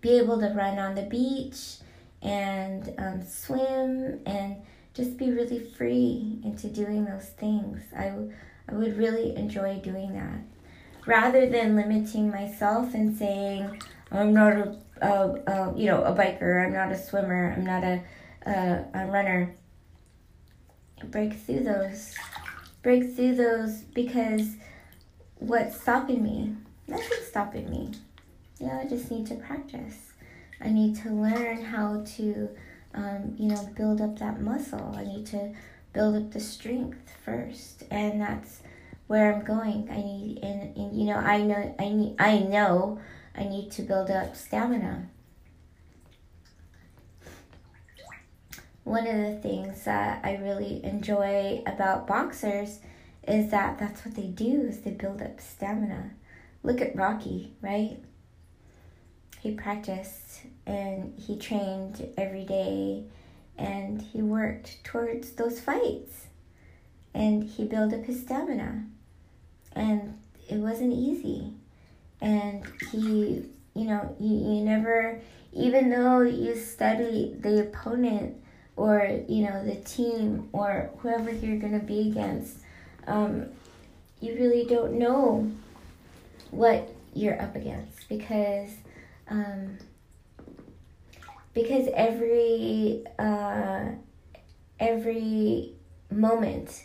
be 0.00 0.18
able 0.18 0.38
to 0.40 0.48
run 0.48 0.78
on 0.78 0.94
the 0.94 1.02
beach 1.02 1.78
and 2.22 2.94
um, 2.98 3.22
swim 3.22 4.20
and 4.26 4.56
just 4.94 5.16
be 5.16 5.30
really 5.30 5.58
free 5.58 6.38
into 6.44 6.68
doing 6.68 7.04
those 7.04 7.30
things. 7.30 7.82
I, 7.96 8.08
w- 8.10 8.32
I 8.68 8.74
would 8.74 8.96
really 8.96 9.34
enjoy 9.34 9.80
doing 9.80 10.12
that. 10.14 10.40
Rather 11.06 11.48
than 11.48 11.74
limiting 11.74 12.30
myself 12.30 12.94
and 12.94 13.16
saying, 13.16 13.82
I'm 14.12 14.32
not 14.32 14.52
a, 14.52 14.76
a, 15.00 15.10
a 15.50 15.74
you 15.76 15.86
know, 15.86 16.04
a 16.04 16.12
biker, 16.14 16.64
I'm 16.64 16.72
not 16.72 16.92
a 16.92 16.98
swimmer, 16.98 17.54
I'm 17.56 17.64
not 17.64 17.82
a, 17.82 18.02
a, 18.46 18.84
a 18.94 19.06
runner. 19.06 19.54
Break 21.06 21.34
through 21.34 21.64
those. 21.64 22.14
Break 22.82 23.14
through 23.16 23.34
those 23.34 23.80
because 23.94 24.54
what's 25.40 25.80
stopping 25.80 26.22
me? 26.22 26.54
Nothing's 26.86 27.26
stopping 27.26 27.68
me. 27.70 27.90
Yeah, 28.58 28.78
I 28.82 28.86
just 28.86 29.10
need 29.10 29.26
to 29.26 29.36
practice. 29.36 30.12
I 30.60 30.68
need 30.68 30.96
to 30.96 31.10
learn 31.10 31.62
how 31.62 32.04
to, 32.16 32.50
um, 32.94 33.34
you 33.38 33.48
know, 33.48 33.68
build 33.74 34.00
up 34.00 34.18
that 34.18 34.40
muscle. 34.40 34.94
I 34.96 35.04
need 35.04 35.26
to 35.28 35.52
build 35.92 36.14
up 36.14 36.30
the 36.30 36.40
strength 36.40 37.10
first, 37.24 37.84
and 37.90 38.20
that's 38.20 38.60
where 39.06 39.34
I'm 39.34 39.44
going. 39.44 39.88
I 39.90 39.96
need, 39.96 40.40
and, 40.42 40.76
and 40.76 40.98
you 40.98 41.06
know, 41.06 41.16
I 41.16 41.38
know, 41.38 41.74
I 41.78 41.88
need, 41.88 42.16
I 42.18 42.38
know, 42.40 43.00
I 43.34 43.44
need 43.44 43.70
to 43.72 43.82
build 43.82 44.10
up 44.10 44.36
stamina. 44.36 45.08
One 48.84 49.06
of 49.06 49.16
the 49.16 49.38
things 49.40 49.84
that 49.84 50.20
I 50.24 50.36
really 50.36 50.84
enjoy 50.84 51.62
about 51.66 52.06
boxers 52.06 52.80
is 53.30 53.50
that 53.50 53.78
that's 53.78 54.04
what 54.04 54.14
they 54.14 54.26
do 54.26 54.62
is 54.62 54.80
they 54.80 54.90
build 54.90 55.22
up 55.22 55.40
stamina. 55.40 56.10
Look 56.62 56.80
at 56.80 56.96
Rocky, 56.96 57.52
right? 57.62 57.98
He 59.40 59.52
practiced 59.52 60.42
and 60.66 61.18
he 61.18 61.38
trained 61.38 62.12
every 62.18 62.44
day 62.44 63.04
and 63.56 64.02
he 64.02 64.20
worked 64.20 64.82
towards 64.84 65.32
those 65.32 65.60
fights 65.60 66.26
and 67.14 67.44
he 67.44 67.64
built 67.64 67.94
up 67.94 68.04
his 68.04 68.20
stamina 68.20 68.84
and 69.72 70.18
it 70.48 70.56
wasn't 70.56 70.92
easy 70.92 71.52
and 72.20 72.64
he 72.90 73.44
you 73.74 73.84
know 73.84 74.14
you, 74.18 74.36
you 74.36 74.64
never 74.64 75.20
even 75.52 75.90
though 75.90 76.20
you 76.20 76.54
study 76.54 77.36
the 77.40 77.60
opponent 77.60 78.36
or 78.76 79.22
you 79.28 79.44
know 79.44 79.64
the 79.64 79.76
team 79.76 80.48
or 80.52 80.90
whoever 80.98 81.30
you're 81.30 81.58
going 81.58 81.78
to 81.78 81.86
be 81.86 82.10
against 82.10 82.58
um, 83.06 83.46
you 84.20 84.34
really 84.34 84.64
don't 84.64 84.92
know 84.92 85.50
what 86.50 86.88
you're 87.14 87.40
up 87.40 87.56
against 87.56 88.08
because 88.08 88.70
um, 89.28 89.78
because 91.54 91.88
every 91.94 93.04
uh, 93.18 93.86
every 94.78 95.72
moment 96.10 96.84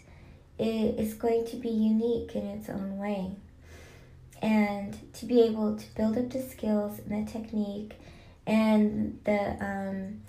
is 0.58 1.14
going 1.14 1.46
to 1.46 1.56
be 1.58 1.70
unique 1.70 2.36
in 2.36 2.46
its 2.46 2.70
own 2.70 2.98
way. 2.98 3.32
And 4.42 4.98
to 5.14 5.26
be 5.26 5.42
able 5.42 5.76
to 5.76 5.96
build 5.96 6.18
up 6.18 6.30
the 6.30 6.42
skills 6.42 7.00
and 7.00 7.28
the 7.28 7.32
technique 7.32 7.94
and 8.46 9.20
the 9.24 9.58
um, 9.66 10.22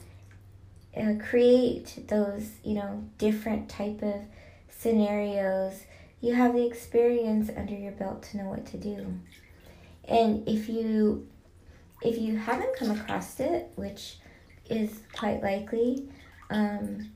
uh, 0.96 1.22
create 1.22 2.08
those 2.08 2.50
you 2.64 2.74
know 2.74 3.04
different 3.18 3.68
type 3.68 4.02
of 4.02 4.22
scenarios 4.78 5.84
you 6.20 6.34
have 6.34 6.54
the 6.54 6.66
experience 6.66 7.50
under 7.56 7.74
your 7.74 7.92
belt 7.92 8.22
to 8.22 8.38
know 8.38 8.44
what 8.44 8.64
to 8.66 8.78
do. 8.78 9.18
And 10.08 10.48
if 10.48 10.68
you 10.68 11.26
if 12.02 12.18
you 12.18 12.36
haven't 12.36 12.76
come 12.76 12.90
across 12.90 13.40
it 13.40 13.70
which 13.76 14.16
is 14.68 15.00
quite 15.12 15.42
likely 15.42 16.08
um, 16.50 17.10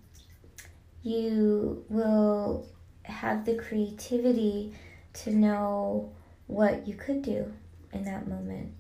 you 1.02 1.84
will 1.88 2.68
have 3.04 3.44
the 3.44 3.54
creativity 3.54 4.72
to 5.12 5.30
know 5.30 6.12
what 6.46 6.86
you 6.86 6.94
could 6.94 7.22
do 7.22 7.52
in 7.92 8.04
that 8.04 8.28
moment. 8.28 8.72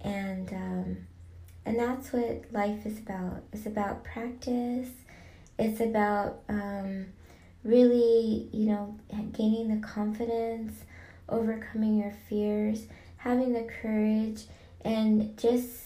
And 0.00 0.52
um, 0.52 0.96
and 1.64 1.78
that's 1.78 2.12
what 2.12 2.44
life 2.52 2.86
is 2.86 2.98
about. 2.98 3.42
It's 3.52 3.66
about 3.66 4.04
practice. 4.04 4.90
It's 5.58 5.80
about 5.80 6.42
um, 6.48 7.06
really 7.66 8.48
you 8.52 8.66
know 8.66 8.96
gaining 9.32 9.68
the 9.68 9.86
confidence 9.86 10.72
overcoming 11.28 11.98
your 11.98 12.14
fears 12.28 12.86
having 13.26 13.52
the 13.52 13.68
courage 13.82 14.44
and 14.84 15.36
just 15.36 15.82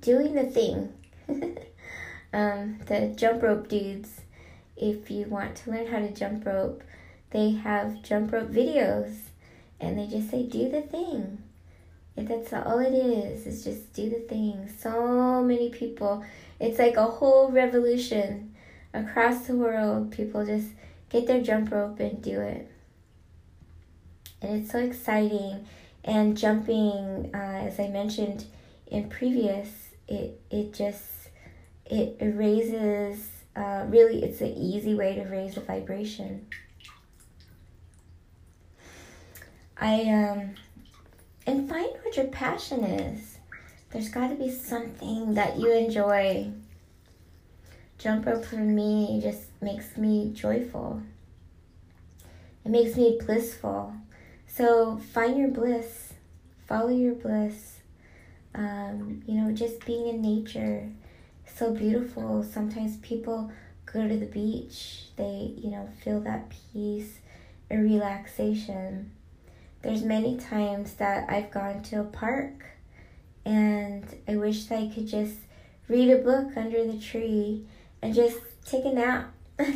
doing 0.00 0.34
the 0.34 0.44
thing. 0.44 0.92
Um, 2.32 2.80
the 2.86 3.14
jump 3.16 3.42
rope 3.42 3.68
dudes 3.68 4.20
if 4.76 5.10
you 5.10 5.24
want 5.26 5.56
to 5.56 5.70
learn 5.70 5.86
how 5.86 6.00
to 6.00 6.10
jump 6.10 6.44
rope 6.44 6.82
they 7.30 7.52
have 7.52 8.02
jump 8.02 8.30
rope 8.30 8.50
videos 8.50 9.16
and 9.80 9.96
they 9.96 10.06
just 10.06 10.30
say 10.30 10.42
do 10.42 10.68
the 10.68 10.82
thing. 10.82 11.38
If 12.14 12.28
that's 12.28 12.52
all 12.52 12.80
it 12.80 12.92
is 12.92 13.46
is 13.46 13.64
just 13.64 13.92
do 13.94 14.10
the 14.10 14.18
thing. 14.18 14.68
So 14.76 15.42
many 15.42 15.70
people 15.70 16.24
it's 16.60 16.78
like 16.78 16.96
a 16.96 17.04
whole 17.04 17.50
revolution 17.50 18.54
across 18.92 19.46
the 19.46 19.54
world. 19.54 20.10
People 20.10 20.44
just 20.44 20.68
get 21.10 21.26
their 21.26 21.42
jump 21.42 21.70
rope 21.70 22.00
and 22.00 22.22
do 22.22 22.40
it 22.40 22.70
and 24.42 24.62
it's 24.62 24.72
so 24.72 24.78
exciting 24.78 25.66
and 26.04 26.36
jumping 26.36 27.30
uh, 27.34 27.62
as 27.66 27.78
i 27.80 27.88
mentioned 27.88 28.44
in 28.86 29.08
previous 29.08 29.90
it 30.08 30.40
it 30.50 30.72
just 30.72 31.28
it 31.84 32.16
raises 32.20 33.30
uh, 33.54 33.84
really 33.88 34.22
it's 34.22 34.40
an 34.40 34.52
easy 34.54 34.94
way 34.94 35.14
to 35.14 35.22
raise 35.22 35.54
the 35.54 35.60
vibration 35.60 36.46
I 39.78 40.02
um 40.04 40.54
and 41.46 41.68
find 41.68 41.90
what 42.02 42.16
your 42.16 42.26
passion 42.26 42.82
is. 42.82 43.38
There's 43.90 44.08
got 44.08 44.28
to 44.28 44.34
be 44.34 44.50
something 44.50 45.34
that 45.34 45.58
you 45.58 45.72
enjoy. 45.72 46.50
Jump 47.98 48.26
rope 48.26 48.44
for 48.44 48.56
me 48.56 49.20
just 49.22 49.45
makes 49.60 49.96
me 49.96 50.32
joyful. 50.34 51.02
It 52.64 52.70
makes 52.70 52.96
me 52.96 53.18
blissful. 53.24 53.94
So 54.46 54.98
find 55.12 55.38
your 55.38 55.48
bliss, 55.48 56.14
follow 56.66 56.88
your 56.88 57.14
bliss. 57.14 57.80
Um, 58.54 59.22
you 59.26 59.34
know, 59.34 59.52
just 59.52 59.84
being 59.84 60.08
in 60.08 60.22
nature, 60.22 60.90
so 61.54 61.72
beautiful. 61.72 62.42
Sometimes 62.42 62.96
people 62.98 63.52
go 63.84 64.08
to 64.08 64.16
the 64.16 64.26
beach, 64.26 65.08
they, 65.16 65.52
you 65.58 65.70
know, 65.70 65.88
feel 66.02 66.20
that 66.20 66.50
peace 66.72 67.18
and 67.68 67.84
relaxation 67.84 69.10
there's 69.86 70.02
many 70.02 70.36
times 70.36 70.94
that 70.94 71.30
I've 71.30 71.52
gone 71.52 71.80
to 71.84 72.00
a 72.00 72.04
park 72.04 72.64
and 73.44 74.04
I 74.26 74.34
wish 74.34 74.64
that 74.64 74.80
I 74.80 74.88
could 74.92 75.06
just 75.06 75.36
read 75.86 76.10
a 76.10 76.18
book 76.18 76.56
under 76.56 76.84
the 76.84 76.98
tree 76.98 77.64
and 78.02 78.12
just 78.12 78.38
take 78.64 78.84
a 78.84 78.92
nap. 78.92 79.32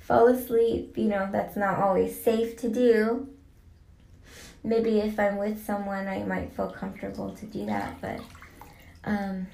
Fall 0.00 0.28
asleep, 0.28 0.98
you 0.98 1.04
know, 1.04 1.28
that's 1.30 1.56
not 1.56 1.78
always 1.78 2.22
safe 2.22 2.56
to 2.58 2.68
do. 2.68 3.28
Maybe 4.64 5.00
if 5.00 5.18
I'm 5.18 5.38
with 5.38 5.64
someone, 5.64 6.06
I 6.06 6.22
might 6.24 6.52
feel 6.54 6.70
comfortable 6.70 7.34
to 7.34 7.46
do 7.46 7.66
that, 7.66 8.00
but 8.00 8.20
um, 9.04 9.46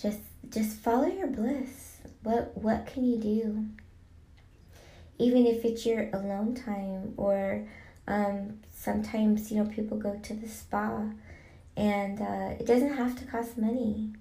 just 0.00 0.20
just 0.50 0.78
follow 0.78 1.06
your 1.06 1.28
bliss. 1.28 1.98
What 2.22 2.56
what 2.56 2.86
can 2.86 3.04
you 3.04 3.18
do? 3.18 3.66
even 5.18 5.46
if 5.46 5.64
it's 5.64 5.86
your 5.86 6.08
alone 6.12 6.54
time 6.54 7.14
or 7.16 7.66
um, 8.06 8.58
sometimes 8.74 9.50
you 9.50 9.62
know 9.62 9.70
people 9.70 9.96
go 9.96 10.18
to 10.22 10.34
the 10.34 10.48
spa 10.48 11.04
and 11.76 12.20
uh, 12.20 12.54
it 12.58 12.66
doesn't 12.66 12.96
have 12.96 13.18
to 13.18 13.24
cost 13.24 13.58
money 13.58 14.12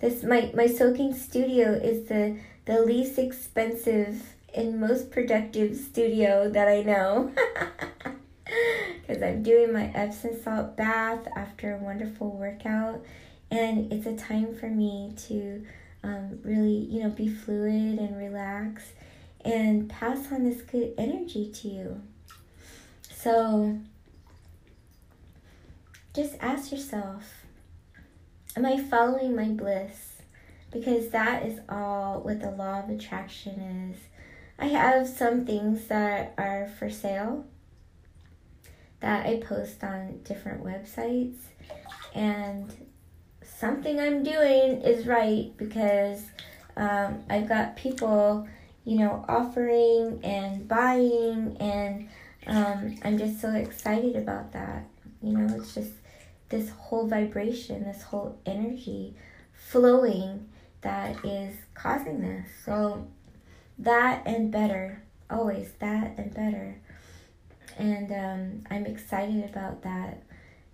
this 0.00 0.22
my, 0.22 0.50
my 0.54 0.66
soaking 0.66 1.14
studio 1.14 1.72
is 1.72 2.08
the 2.08 2.38
the 2.66 2.82
least 2.82 3.18
expensive 3.18 4.34
and 4.54 4.80
most 4.80 5.10
productive 5.10 5.76
studio 5.76 6.50
that 6.50 6.68
i 6.68 6.82
know 6.82 7.32
because 9.00 9.22
i'm 9.22 9.42
doing 9.42 9.72
my 9.72 9.90
epsom 9.94 10.40
salt 10.42 10.76
bath 10.76 11.26
after 11.36 11.74
a 11.74 11.78
wonderful 11.78 12.30
workout 12.30 13.04
and 13.50 13.92
it's 13.92 14.06
a 14.06 14.16
time 14.16 14.54
for 14.54 14.68
me 14.68 15.12
to 15.16 15.64
um, 16.02 16.38
really 16.42 16.86
you 16.90 17.02
know 17.02 17.10
be 17.10 17.28
fluid 17.28 17.98
and 17.98 18.16
relax 18.16 18.92
and 19.44 19.88
pass 19.88 20.30
on 20.32 20.44
this 20.44 20.62
good 20.62 20.92
energy 20.98 21.50
to 21.50 21.68
you. 21.68 22.02
So 23.10 23.78
just 26.14 26.36
ask 26.40 26.72
yourself 26.72 27.39
Am 28.60 28.66
I 28.66 28.76
following 28.76 29.34
my 29.34 29.48
bliss? 29.48 30.20
Because 30.70 31.08
that 31.12 31.46
is 31.46 31.60
all 31.70 32.20
what 32.20 32.42
the 32.42 32.50
law 32.50 32.80
of 32.80 32.90
attraction 32.90 33.58
is. 33.90 33.96
I 34.58 34.66
have 34.66 35.08
some 35.08 35.46
things 35.46 35.86
that 35.86 36.34
are 36.36 36.70
for 36.78 36.90
sale 36.90 37.46
that 39.00 39.24
I 39.24 39.38
post 39.38 39.82
on 39.82 40.20
different 40.24 40.62
websites, 40.62 41.38
and 42.14 42.70
something 43.42 43.98
I'm 43.98 44.22
doing 44.22 44.82
is 44.82 45.06
right 45.06 45.50
because 45.56 46.22
um, 46.76 47.24
I've 47.30 47.48
got 47.48 47.78
people 47.78 48.46
you 48.84 48.98
know, 48.98 49.24
offering 49.26 50.20
and 50.22 50.68
buying, 50.68 51.56
and 51.60 52.10
um, 52.46 52.96
I'm 53.04 53.16
just 53.16 53.40
so 53.40 53.54
excited 53.54 54.16
about 54.16 54.52
that. 54.52 54.84
You 55.22 55.38
know, 55.38 55.56
it's 55.56 55.74
just 55.74 55.92
this 56.50 56.70
whole 56.70 57.06
vibration, 57.06 57.84
this 57.84 58.02
whole 58.02 58.38
energy 58.44 59.14
flowing 59.52 60.48
that 60.82 61.24
is 61.24 61.56
causing 61.74 62.20
this. 62.20 62.46
So, 62.64 63.06
that 63.78 64.22
and 64.26 64.50
better, 64.50 65.02
always 65.30 65.72
that 65.78 66.18
and 66.18 66.34
better. 66.34 66.76
And 67.78 68.12
um, 68.12 68.64
I'm 68.70 68.86
excited 68.86 69.44
about 69.44 69.82
that. 69.82 70.22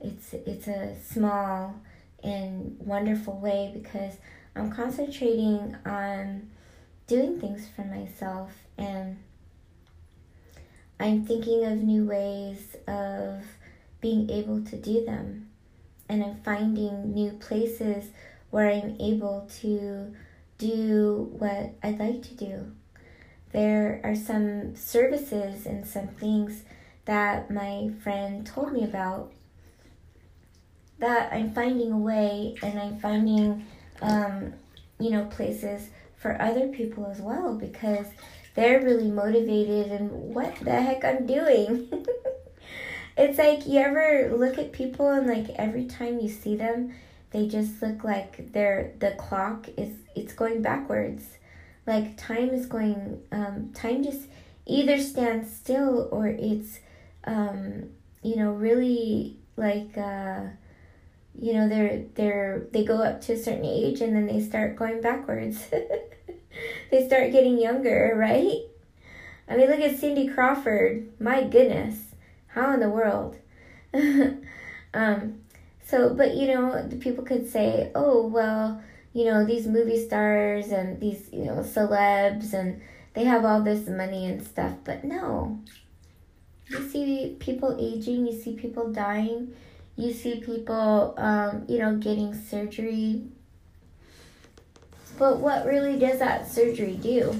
It's 0.01 0.35
it's 0.35 0.67
a 0.67 0.97
small 1.03 1.77
and 2.23 2.77
wonderful 2.81 3.39
way 3.39 3.71
because 3.73 4.15
I'm 4.55 4.73
concentrating 4.73 5.77
on 5.87 6.51
doing 7.07 7.41
things 7.41 7.69
for 7.75 7.83
myself 7.83 8.51
and 8.77 9.19
I'm 10.99 11.25
thinking 11.25 11.65
of 11.65 11.83
new 11.83 12.05
ways 12.05 12.75
of 12.89 13.43
being 14.01 14.31
able 14.31 14.65
to 14.65 14.77
do 14.77 15.05
them. 15.05 15.46
And 16.09 16.23
I'm 16.23 16.37
finding 16.45 17.15
new 17.15 17.33
places 17.33 18.11
where 18.51 18.71
I'm 18.71 18.97
able 19.01 19.49
to 19.61 20.15
do 20.59 21.29
what 21.39 21.75
I'd 21.83 21.99
like 21.99 22.23
to 22.23 22.35
do. 22.35 22.73
There 23.53 24.01
are 24.05 24.15
some 24.15 24.77
services 24.77 25.67
and 25.67 25.87
some 25.87 26.09
things 26.09 26.63
that 27.07 27.51
my 27.51 27.91
friend 28.03 28.47
told 28.47 28.73
me 28.73 28.85
about 28.85 29.33
that 30.99 31.33
I'm 31.33 31.53
finding 31.53 31.93
a 31.93 31.99
way 31.99 32.57
and 32.63 32.79
I'm 32.79 32.99
finding, 32.99 33.67
um, 34.03 34.55
you 34.99 35.11
know, 35.11 35.25
places 35.27 35.89
for 36.17 36.41
other 36.41 36.69
people 36.69 37.07
as 37.07 37.21
well 37.21 37.55
because 37.55 38.07
they're 38.55 38.81
really 38.81 39.11
motivated 39.11 39.93
and 39.93 40.11
what 40.11 40.57
the 40.57 40.81
heck 40.81 41.05
I'm 41.05 41.27
doing. 41.27 41.93
it's 43.17 43.39
like 43.39 43.67
you 43.67 43.79
ever 43.81 44.35
look 44.37 44.59
at 44.59 44.73
people 44.73 45.09
and 45.09 45.27
like 45.27 45.49
every 45.57 45.87
time 45.87 46.21
you 46.21 46.29
see 46.29 46.57
them, 46.57 46.93
they 47.31 47.49
just 47.49 47.81
look 47.83 48.05
like 48.05 48.53
they're 48.53 48.93
the 48.99 49.13
clock 49.13 49.69
is 49.77 49.95
it's 50.15 50.35
going 50.35 50.63
backwards. 50.63 51.25
Like 51.87 52.17
time 52.17 52.51
is 52.51 52.67
going 52.67 53.23
um 53.33 53.73
time 53.75 54.03
just 54.03 54.29
either 54.67 55.01
stands 55.01 55.55
still 55.55 56.09
or 56.13 56.27
it's 56.27 56.81
um 57.25 57.91
you 58.23 58.37
know 58.37 58.53
really 58.53 59.37
like 59.57 59.97
uh 59.97 60.43
you 61.39 61.55
know 61.55 61.69
they're 61.69 62.05
they're 62.15 62.67
they 62.73 62.85
go 62.85 63.03
up 63.03 63.21
to 63.23 63.33
a 63.33 63.39
certain 63.39 63.65
age 63.65 64.01
and 64.03 64.15
then 64.15 64.27
they 64.27 64.41
start 64.41 64.77
going 64.77 65.01
backwards. 65.01 65.67
They 66.91 67.07
start 67.07 67.33
getting 67.33 67.59
younger 67.59 68.15
right? 68.17 68.63
I 69.49 69.57
mean 69.57 69.69
look 69.69 69.81
at 69.81 69.99
cindy 69.99 70.27
crawford. 70.29 71.09
My 71.21 71.43
goodness 71.43 71.99
how 72.57 72.73
in 72.75 72.81
the 72.81 72.91
world 72.91 73.37
um 74.95 75.41
so 75.85 76.13
but 76.13 76.35
you 76.35 76.49
know 76.49 76.89
people 76.99 77.25
could 77.25 77.49
say 77.49 77.93
oh 77.95 78.27
well 78.27 78.83
you 79.13 79.25
know 79.25 79.45
these 79.45 79.69
movie 79.69 80.05
stars 80.05 80.69
and 80.69 81.01
these 81.01 81.29
you 81.33 81.45
know 81.45 81.59
celebs 81.59 82.53
and 82.53 82.81
they 83.15 83.25
have 83.25 83.45
all 83.45 83.63
this 83.63 83.87
money 83.89 84.27
and 84.27 84.45
stuff 84.45 84.75
but 84.83 85.05
no 85.05 85.61
you 86.69 86.89
see 86.91 87.37
people 87.39 87.77
aging 87.79 88.27
you 88.27 88.33
see 88.33 88.57
people 88.57 88.93
dying 88.93 89.55
you 89.97 90.13
see 90.13 90.41
people, 90.41 91.15
um, 91.17 91.65
you 91.69 91.79
know, 91.79 91.97
getting 91.97 92.35
surgery. 92.35 93.23
But 95.19 95.41
what 95.41 95.65
really 95.65 95.99
does 95.99 96.19
that 96.19 96.51
surgery 96.51 96.99
do? 97.01 97.35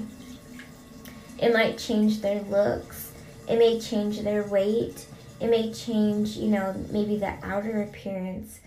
It 1.37 1.53
might 1.53 1.77
change 1.77 2.21
their 2.21 2.41
looks. 2.41 3.06
It 3.47 3.57
may 3.57 3.79
change 3.79 4.21
their 4.21 4.43
weight. 4.43 5.05
It 5.39 5.49
may 5.49 5.71
change, 5.71 6.37
you 6.37 6.49
know, 6.49 6.75
maybe 6.91 7.17
the 7.17 7.33
outer 7.43 7.81
appearance. 7.81 8.59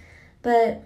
But 0.42 0.82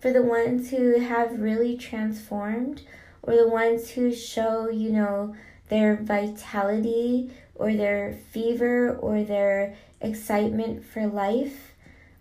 for 0.00 0.12
the 0.12 0.22
ones 0.22 0.70
who 0.70 1.00
have 1.00 1.40
really 1.40 1.76
transformed, 1.76 2.82
or 3.22 3.36
the 3.36 3.48
ones 3.48 3.90
who 3.90 4.12
show, 4.12 4.68
you 4.68 4.90
know, 4.90 5.34
their 5.68 5.96
vitality 5.96 7.30
or 7.54 7.72
their 7.74 8.18
fever 8.30 8.94
or 8.96 9.22
their 9.22 9.76
excitement 10.00 10.84
for 10.84 11.06
life, 11.06 11.72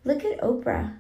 Look 0.04 0.26
at 0.26 0.42
Oprah. 0.42 0.96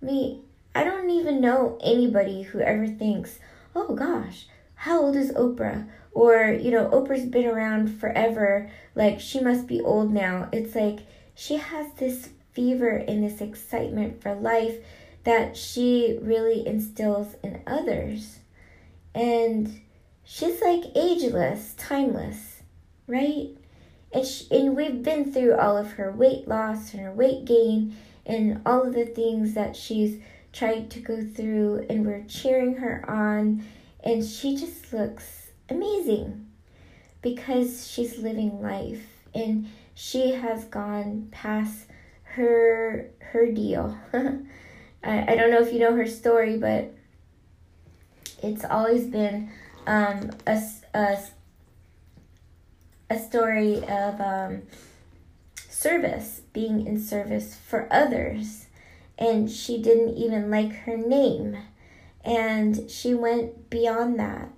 Me, 0.00 0.42
I 0.76 0.84
don't 0.84 1.10
even 1.10 1.40
know 1.40 1.76
anybody 1.82 2.42
who 2.42 2.60
ever 2.60 2.86
thinks, 2.86 3.40
oh 3.74 3.96
gosh, 3.96 4.46
how 4.76 5.02
old 5.02 5.16
is 5.16 5.32
Oprah? 5.32 5.88
Or, 6.16 6.46
you 6.46 6.70
know, 6.70 6.88
Oprah's 6.88 7.26
been 7.26 7.44
around 7.44 8.00
forever, 8.00 8.70
like 8.94 9.20
she 9.20 9.38
must 9.38 9.66
be 9.66 9.82
old 9.82 10.10
now. 10.10 10.48
It's 10.50 10.74
like 10.74 11.00
she 11.34 11.56
has 11.58 11.92
this 11.92 12.30
fever 12.54 12.88
and 12.88 13.22
this 13.22 13.42
excitement 13.42 14.22
for 14.22 14.34
life 14.34 14.76
that 15.24 15.58
she 15.58 16.18
really 16.22 16.66
instills 16.66 17.36
in 17.44 17.60
others. 17.66 18.38
And 19.14 19.82
she's 20.24 20.62
like 20.62 20.84
ageless, 20.94 21.74
timeless, 21.76 22.62
right? 23.06 23.50
And, 24.10 24.26
she, 24.26 24.46
and 24.50 24.74
we've 24.74 25.02
been 25.02 25.30
through 25.30 25.58
all 25.58 25.76
of 25.76 25.92
her 25.92 26.10
weight 26.10 26.48
loss 26.48 26.94
and 26.94 27.02
her 27.02 27.12
weight 27.12 27.44
gain 27.44 27.94
and 28.24 28.62
all 28.64 28.86
of 28.86 28.94
the 28.94 29.04
things 29.04 29.52
that 29.52 29.76
she's 29.76 30.18
tried 30.50 30.90
to 30.92 31.00
go 31.00 31.22
through, 31.22 31.84
and 31.90 32.06
we're 32.06 32.24
cheering 32.26 32.76
her 32.76 33.04
on. 33.06 33.66
And 34.02 34.24
she 34.24 34.56
just 34.56 34.94
looks 34.94 35.45
amazing 35.68 36.46
because 37.22 37.90
she's 37.90 38.18
living 38.18 38.60
life 38.60 39.06
and 39.34 39.68
she 39.94 40.32
has 40.32 40.64
gone 40.64 41.28
past 41.30 41.86
her 42.22 43.10
her 43.20 43.50
deal. 43.50 43.96
I, 44.12 45.32
I 45.32 45.36
don't 45.36 45.50
know 45.50 45.60
if 45.60 45.72
you 45.72 45.78
know 45.78 45.96
her 45.96 46.06
story, 46.06 46.58
but 46.58 46.94
it's 48.42 48.64
always 48.64 49.06
been 49.06 49.50
um, 49.86 50.30
a, 50.46 50.60
a 50.94 51.18
a 53.08 53.18
story 53.18 53.76
of 53.84 54.20
um, 54.20 54.62
service, 55.68 56.42
being 56.52 56.86
in 56.86 57.00
service 57.00 57.56
for 57.56 57.88
others. 57.90 58.66
And 59.18 59.50
she 59.50 59.80
didn't 59.80 60.16
even 60.16 60.50
like 60.50 60.72
her 60.72 60.96
name. 60.96 61.56
And 62.24 62.90
she 62.90 63.14
went 63.14 63.70
beyond 63.70 64.18
that. 64.18 64.50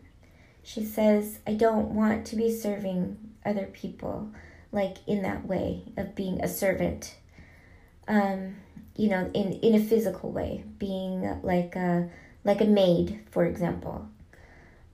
She 0.69 0.85
says, 0.85 1.39
I 1.47 1.55
don't 1.55 1.95
want 1.95 2.27
to 2.27 2.37
be 2.37 2.55
serving 2.55 3.17
other 3.45 3.67
people 3.67 4.31
like 4.71 4.99
in 5.07 5.23
that 5.23 5.47
way 5.47 5.85
of 5.97 6.15
being 6.15 6.43
a 6.43 6.49
servant. 6.49 7.17
Um, 8.07 8.57
you 8.97 9.09
know, 9.09 9.31
in, 9.33 9.55
in 9.55 9.75
a 9.75 9.85
physical 9.85 10.31
way, 10.31 10.65
being 10.79 11.41
like 11.43 11.77
a 11.77 12.11
like 12.45 12.61
a 12.61 12.65
maid, 12.65 13.21
for 13.31 13.45
example 13.45 14.09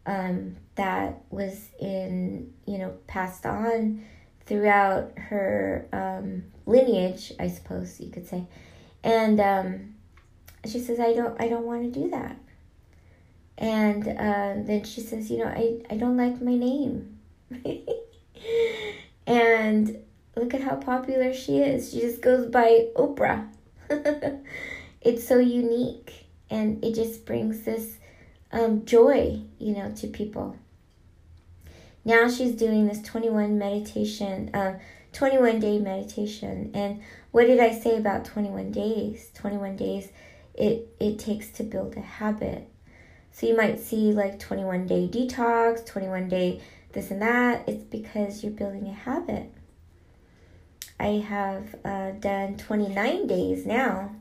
um, 0.06 0.56
that 0.74 1.22
was 1.30 1.68
in, 1.80 2.52
you 2.66 2.78
know, 2.78 2.94
passed 3.06 3.46
on 3.46 4.04
throughout 4.46 5.12
her 5.16 5.86
um, 5.92 6.44
lineage, 6.66 7.32
I 7.38 7.48
suppose 7.48 8.00
you 8.00 8.10
could 8.10 8.28
say. 8.28 8.44
And 9.02 9.40
um, 9.40 9.94
she 10.66 10.78
says, 10.80 11.00
I 11.00 11.14
don't, 11.14 11.40
I 11.40 11.48
don't 11.48 11.64
want 11.64 11.82
to 11.92 12.00
do 12.00 12.10
that. 12.10 12.36
And 13.56 14.08
uh, 14.08 14.54
then 14.66 14.84
she 14.84 15.00
says, 15.00 15.30
you 15.30 15.38
know, 15.38 15.46
I, 15.46 15.80
I 15.90 15.96
don't 15.96 16.16
like 16.16 16.42
my 16.42 16.56
name. 16.56 17.18
and 19.26 19.98
look 20.36 20.54
at 20.54 20.62
how 20.62 20.76
popular 20.76 21.32
she 21.32 21.58
is. 21.58 21.92
She 21.92 22.00
just 22.00 22.20
goes 22.20 22.46
by 22.46 22.88
Oprah. 22.96 23.48
it's 25.00 25.26
so 25.26 25.38
unique 25.38 26.26
and 26.50 26.84
it 26.84 26.94
just 26.94 27.24
brings 27.26 27.62
this 27.62 27.98
um, 28.52 28.84
joy, 28.84 29.40
you 29.58 29.72
know, 29.74 29.92
to 29.92 30.06
people. 30.08 30.56
Now 32.04 32.28
she's 32.28 32.52
doing 32.52 32.86
this 32.86 33.00
21 33.02 33.58
meditation, 33.58 34.50
uh, 34.54 34.78
21 35.12 35.60
day 35.60 35.78
meditation. 35.78 36.70
And 36.74 37.02
what 37.30 37.46
did 37.46 37.60
I 37.60 37.72
say 37.72 37.96
about 37.96 38.24
21 38.24 38.72
days? 38.72 39.30
21 39.34 39.76
days 39.76 40.08
it, 40.54 40.94
it 41.00 41.18
takes 41.18 41.50
to 41.52 41.62
build 41.62 41.96
a 41.96 42.00
habit. 42.00 42.68
So 43.34 43.46
you 43.46 43.56
might 43.56 43.78
see 43.80 44.12
like 44.12 44.38
21 44.38 44.86
day 44.86 45.06
detox, 45.08 45.84
21 45.84 46.28
day 46.28 46.62
this 46.92 47.10
and 47.10 47.20
that. 47.20 47.68
It's 47.68 47.84
because 47.84 48.42
you're 48.42 48.52
building 48.52 48.88
a 48.88 48.94
habit. 48.94 49.52
I 50.98 51.24
have 51.28 51.74
uh, 51.84 52.12
done 52.12 52.56
29 52.56 53.26
days 53.26 53.66
now 53.66 54.14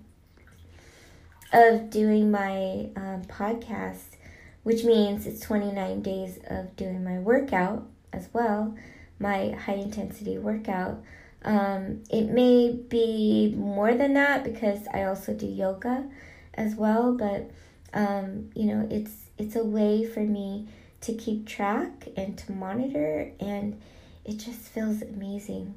of 1.53 1.89
doing 1.89 2.31
my 2.31 2.89
um, 2.95 3.21
podcast 3.27 4.17
which 4.63 4.83
means 4.83 5.27
it's 5.27 5.41
29 5.41 6.01
days 6.01 6.39
of 6.47 6.75
doing 6.75 7.03
my 7.03 7.19
workout 7.19 7.85
as 8.11 8.29
well, 8.33 8.75
my 9.19 9.51
high 9.51 9.73
intensity 9.73 10.37
workout. 10.37 11.03
Um, 11.43 12.03
it 12.09 12.29
may 12.29 12.71
be 12.71 13.53
more 13.57 13.93
than 13.93 14.13
that 14.13 14.45
because 14.45 14.87
I 14.93 15.03
also 15.03 15.33
do 15.33 15.45
yoga 15.45 16.05
as 16.53 16.75
well, 16.75 17.13
but 17.13 17.51
um, 17.93 18.49
you 18.55 18.65
know, 18.65 18.87
it's 18.89 19.11
it's 19.37 19.55
a 19.55 19.63
way 19.63 20.05
for 20.05 20.21
me 20.21 20.67
to 21.01 21.13
keep 21.13 21.47
track 21.47 22.07
and 22.15 22.37
to 22.39 22.51
monitor, 22.51 23.31
and 23.39 23.79
it 24.25 24.37
just 24.37 24.59
feels 24.59 25.01
amazing. 25.01 25.75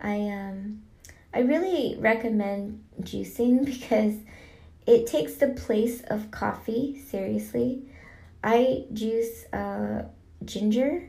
I 0.00 0.28
um, 0.28 0.82
I 1.34 1.40
really 1.40 1.96
recommend 1.98 2.84
juicing 3.00 3.64
because 3.64 4.14
it 4.86 5.06
takes 5.06 5.34
the 5.34 5.48
place 5.48 6.02
of 6.08 6.30
coffee 6.30 7.00
seriously 7.10 7.82
I 8.42 8.84
juice 8.92 9.44
uh, 9.52 10.04
ginger. 10.44 11.08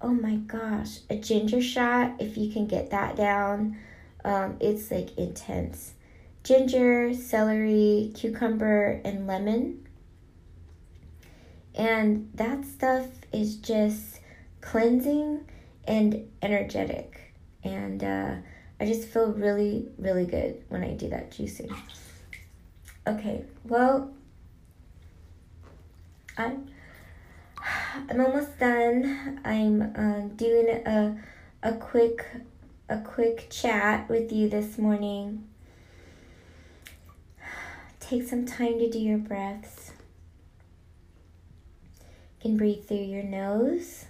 Oh 0.00 0.12
my 0.12 0.36
gosh, 0.36 0.98
a 1.10 1.16
ginger 1.16 1.62
shot, 1.62 2.16
if 2.20 2.36
you 2.36 2.52
can 2.52 2.66
get 2.66 2.90
that 2.90 3.16
down, 3.16 3.78
um, 4.24 4.56
it's 4.60 4.90
like 4.90 5.16
intense. 5.16 5.93
Ginger, 6.44 7.14
celery, 7.14 8.12
cucumber, 8.14 9.00
and 9.04 9.26
lemon. 9.26 9.88
And 11.74 12.30
that 12.34 12.64
stuff 12.64 13.06
is 13.32 13.56
just 13.56 14.20
cleansing 14.60 15.40
and 15.86 16.30
energetic. 16.42 17.34
And 17.64 18.04
uh, 18.04 18.34
I 18.78 18.86
just 18.86 19.08
feel 19.08 19.32
really, 19.32 19.88
really 19.98 20.26
good 20.26 20.62
when 20.68 20.84
I 20.84 20.92
do 20.92 21.08
that 21.08 21.30
juicing. 21.30 21.74
Okay, 23.06 23.44
well, 23.64 24.12
I'm, 26.36 26.68
I'm 28.10 28.20
almost 28.20 28.58
done. 28.58 29.40
I'm 29.44 29.82
uh, 29.82 30.28
doing 30.36 30.68
a, 30.68 31.16
a 31.62 31.72
quick 31.74 32.26
a 32.88 32.98
quick 32.98 33.48
chat 33.50 34.08
with 34.10 34.30
you 34.30 34.48
this 34.48 34.76
morning. 34.76 35.48
Take 38.06 38.28
some 38.28 38.44
time 38.44 38.78
to 38.80 38.90
do 38.90 38.98
your 38.98 39.16
breaths. 39.16 39.92
You 42.42 42.50
can 42.50 42.56
breathe 42.58 42.84
through 42.86 42.98
your 42.98 43.22
nose. 43.22 44.04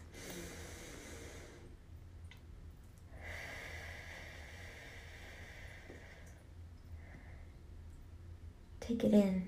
Take 8.80 9.04
it 9.04 9.14
in. 9.14 9.46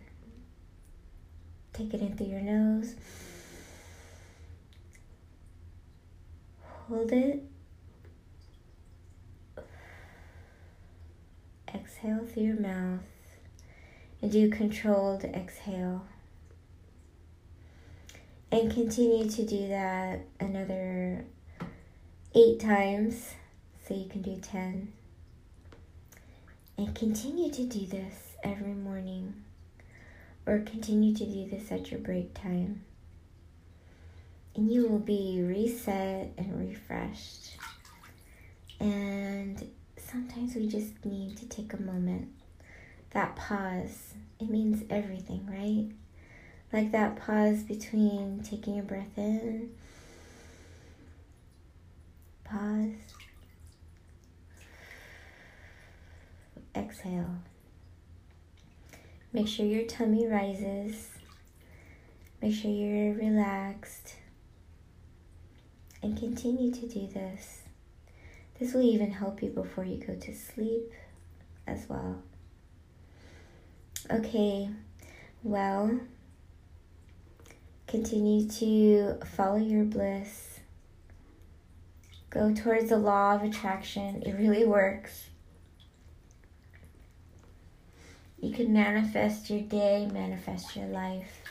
Take 1.72 1.92
it 1.92 2.00
in 2.00 2.16
through 2.16 2.28
your 2.28 2.40
nose. 2.40 2.94
Hold 6.88 7.10
it. 7.10 7.42
Exhale 11.74 12.24
through 12.24 12.44
your 12.44 12.60
mouth 12.60 13.15
and 14.22 14.32
do 14.32 14.48
controlled 14.50 15.24
exhale. 15.24 16.04
And 18.50 18.72
continue 18.72 19.28
to 19.28 19.44
do 19.44 19.68
that 19.68 20.20
another 20.40 21.24
eight 22.34 22.60
times 22.60 23.34
so 23.86 23.94
you 23.94 24.08
can 24.08 24.22
do 24.22 24.36
10. 24.36 24.92
And 26.78 26.94
continue 26.94 27.50
to 27.50 27.64
do 27.64 27.86
this 27.86 28.32
every 28.42 28.74
morning 28.74 29.42
or 30.46 30.58
continue 30.60 31.14
to 31.14 31.24
do 31.24 31.48
this 31.48 31.72
at 31.72 31.90
your 31.90 32.00
break 32.00 32.34
time. 32.34 32.84
And 34.54 34.70
you 34.70 34.88
will 34.88 35.00
be 35.00 35.42
reset 35.42 36.32
and 36.38 36.68
refreshed. 36.68 37.56
And 38.80 39.70
sometimes 39.96 40.54
we 40.54 40.66
just 40.68 41.04
need 41.04 41.36
to 41.38 41.46
take 41.46 41.72
a 41.72 41.82
moment. 41.82 42.28
That 43.16 43.34
pause, 43.34 44.12
it 44.38 44.50
means 44.50 44.84
everything, 44.90 45.46
right? 45.50 45.88
Like 46.70 46.92
that 46.92 47.16
pause 47.16 47.62
between 47.62 48.42
taking 48.44 48.78
a 48.78 48.82
breath 48.82 49.16
in, 49.16 49.70
pause, 52.44 52.92
exhale. 56.76 57.36
Make 59.32 59.48
sure 59.48 59.64
your 59.64 59.84
tummy 59.84 60.26
rises. 60.26 61.08
Make 62.42 62.54
sure 62.54 62.70
you're 62.70 63.14
relaxed. 63.14 64.16
And 66.02 66.18
continue 66.18 66.70
to 66.70 66.86
do 66.86 67.06
this. 67.06 67.62
This 68.60 68.74
will 68.74 68.82
even 68.82 69.10
help 69.10 69.42
you 69.42 69.48
before 69.48 69.84
you 69.84 69.96
go 70.06 70.14
to 70.16 70.34
sleep 70.34 70.92
as 71.66 71.88
well. 71.88 72.22
Okay, 74.08 74.70
well, 75.42 75.98
continue 77.88 78.48
to 78.48 79.18
follow 79.34 79.56
your 79.56 79.82
bliss. 79.82 80.60
Go 82.30 82.54
towards 82.54 82.90
the 82.90 82.98
law 82.98 83.34
of 83.34 83.42
attraction. 83.42 84.22
It 84.22 84.34
really 84.34 84.64
works. 84.64 85.30
You 88.40 88.52
can 88.54 88.72
manifest 88.72 89.50
your 89.50 89.62
day, 89.62 90.08
manifest 90.12 90.76
your 90.76 90.86
life, 90.86 91.42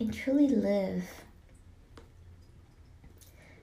and 0.00 0.14
truly 0.14 0.48
live. 0.48 1.04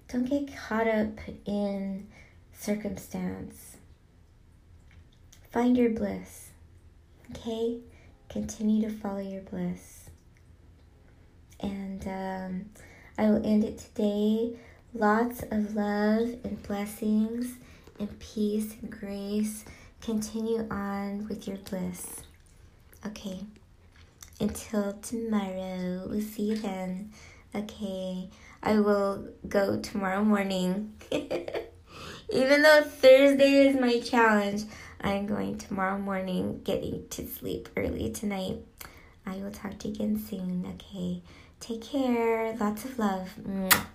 Don't 0.08 0.30
get 0.30 0.56
caught 0.56 0.88
up 0.88 1.18
in 1.46 2.10
circumstance. 2.54 3.78
Find 5.50 5.76
your 5.76 5.90
bliss. 5.90 6.51
Okay? 7.32 7.78
Continue 8.30 8.88
to 8.88 8.96
follow 8.96 9.20
your 9.20 9.42
bliss. 9.42 10.10
And 11.60 12.06
um, 12.08 12.66
I 13.18 13.30
will 13.30 13.46
end 13.46 13.64
it 13.64 13.78
today. 13.78 14.58
Lots 14.94 15.44
of 15.52 15.76
love 15.76 16.36
and 16.44 16.62
blessings 16.64 17.56
and 18.00 18.20
peace 18.20 18.76
and 18.82 18.92
grace. 18.92 19.64
Continue 20.02 20.68
on 20.70 21.28
with 21.28 21.48
your 21.48 21.58
bliss. 21.58 22.22
Okay. 23.06 23.42
Until 24.40 24.94
tomorrow. 24.94 26.08
We'll 26.10 26.22
see 26.22 26.44
you 26.44 26.58
then. 26.58 27.12
Okay. 27.54 28.30
I 28.64 28.80
will 28.80 29.28
go 29.48 29.80
tomorrow 29.80 30.24
morning. 30.24 30.94
Even 31.12 32.62
though 32.62 32.84
Thursday 32.84 33.68
is 33.68 33.76
my 33.76 34.00
challenge, 34.00 34.64
I'm 35.04 35.26
going 35.26 35.58
tomorrow 35.58 35.98
morning, 35.98 36.62
getting 36.64 37.08
to 37.10 37.28
sleep 37.28 37.70
early 37.76 38.12
tonight. 38.12 38.58
I 39.26 39.38
will 39.38 39.52
talk 39.52 39.80
to 39.80 39.88
you 39.88 39.94
again 39.96 40.20
soon, 40.20 40.66
okay? 40.76 41.22
Take 41.60 41.82
care. 41.82 42.56
Lots 42.60 42.86
of 42.86 43.00
love. 43.00 43.30
Mwah. 43.42 43.86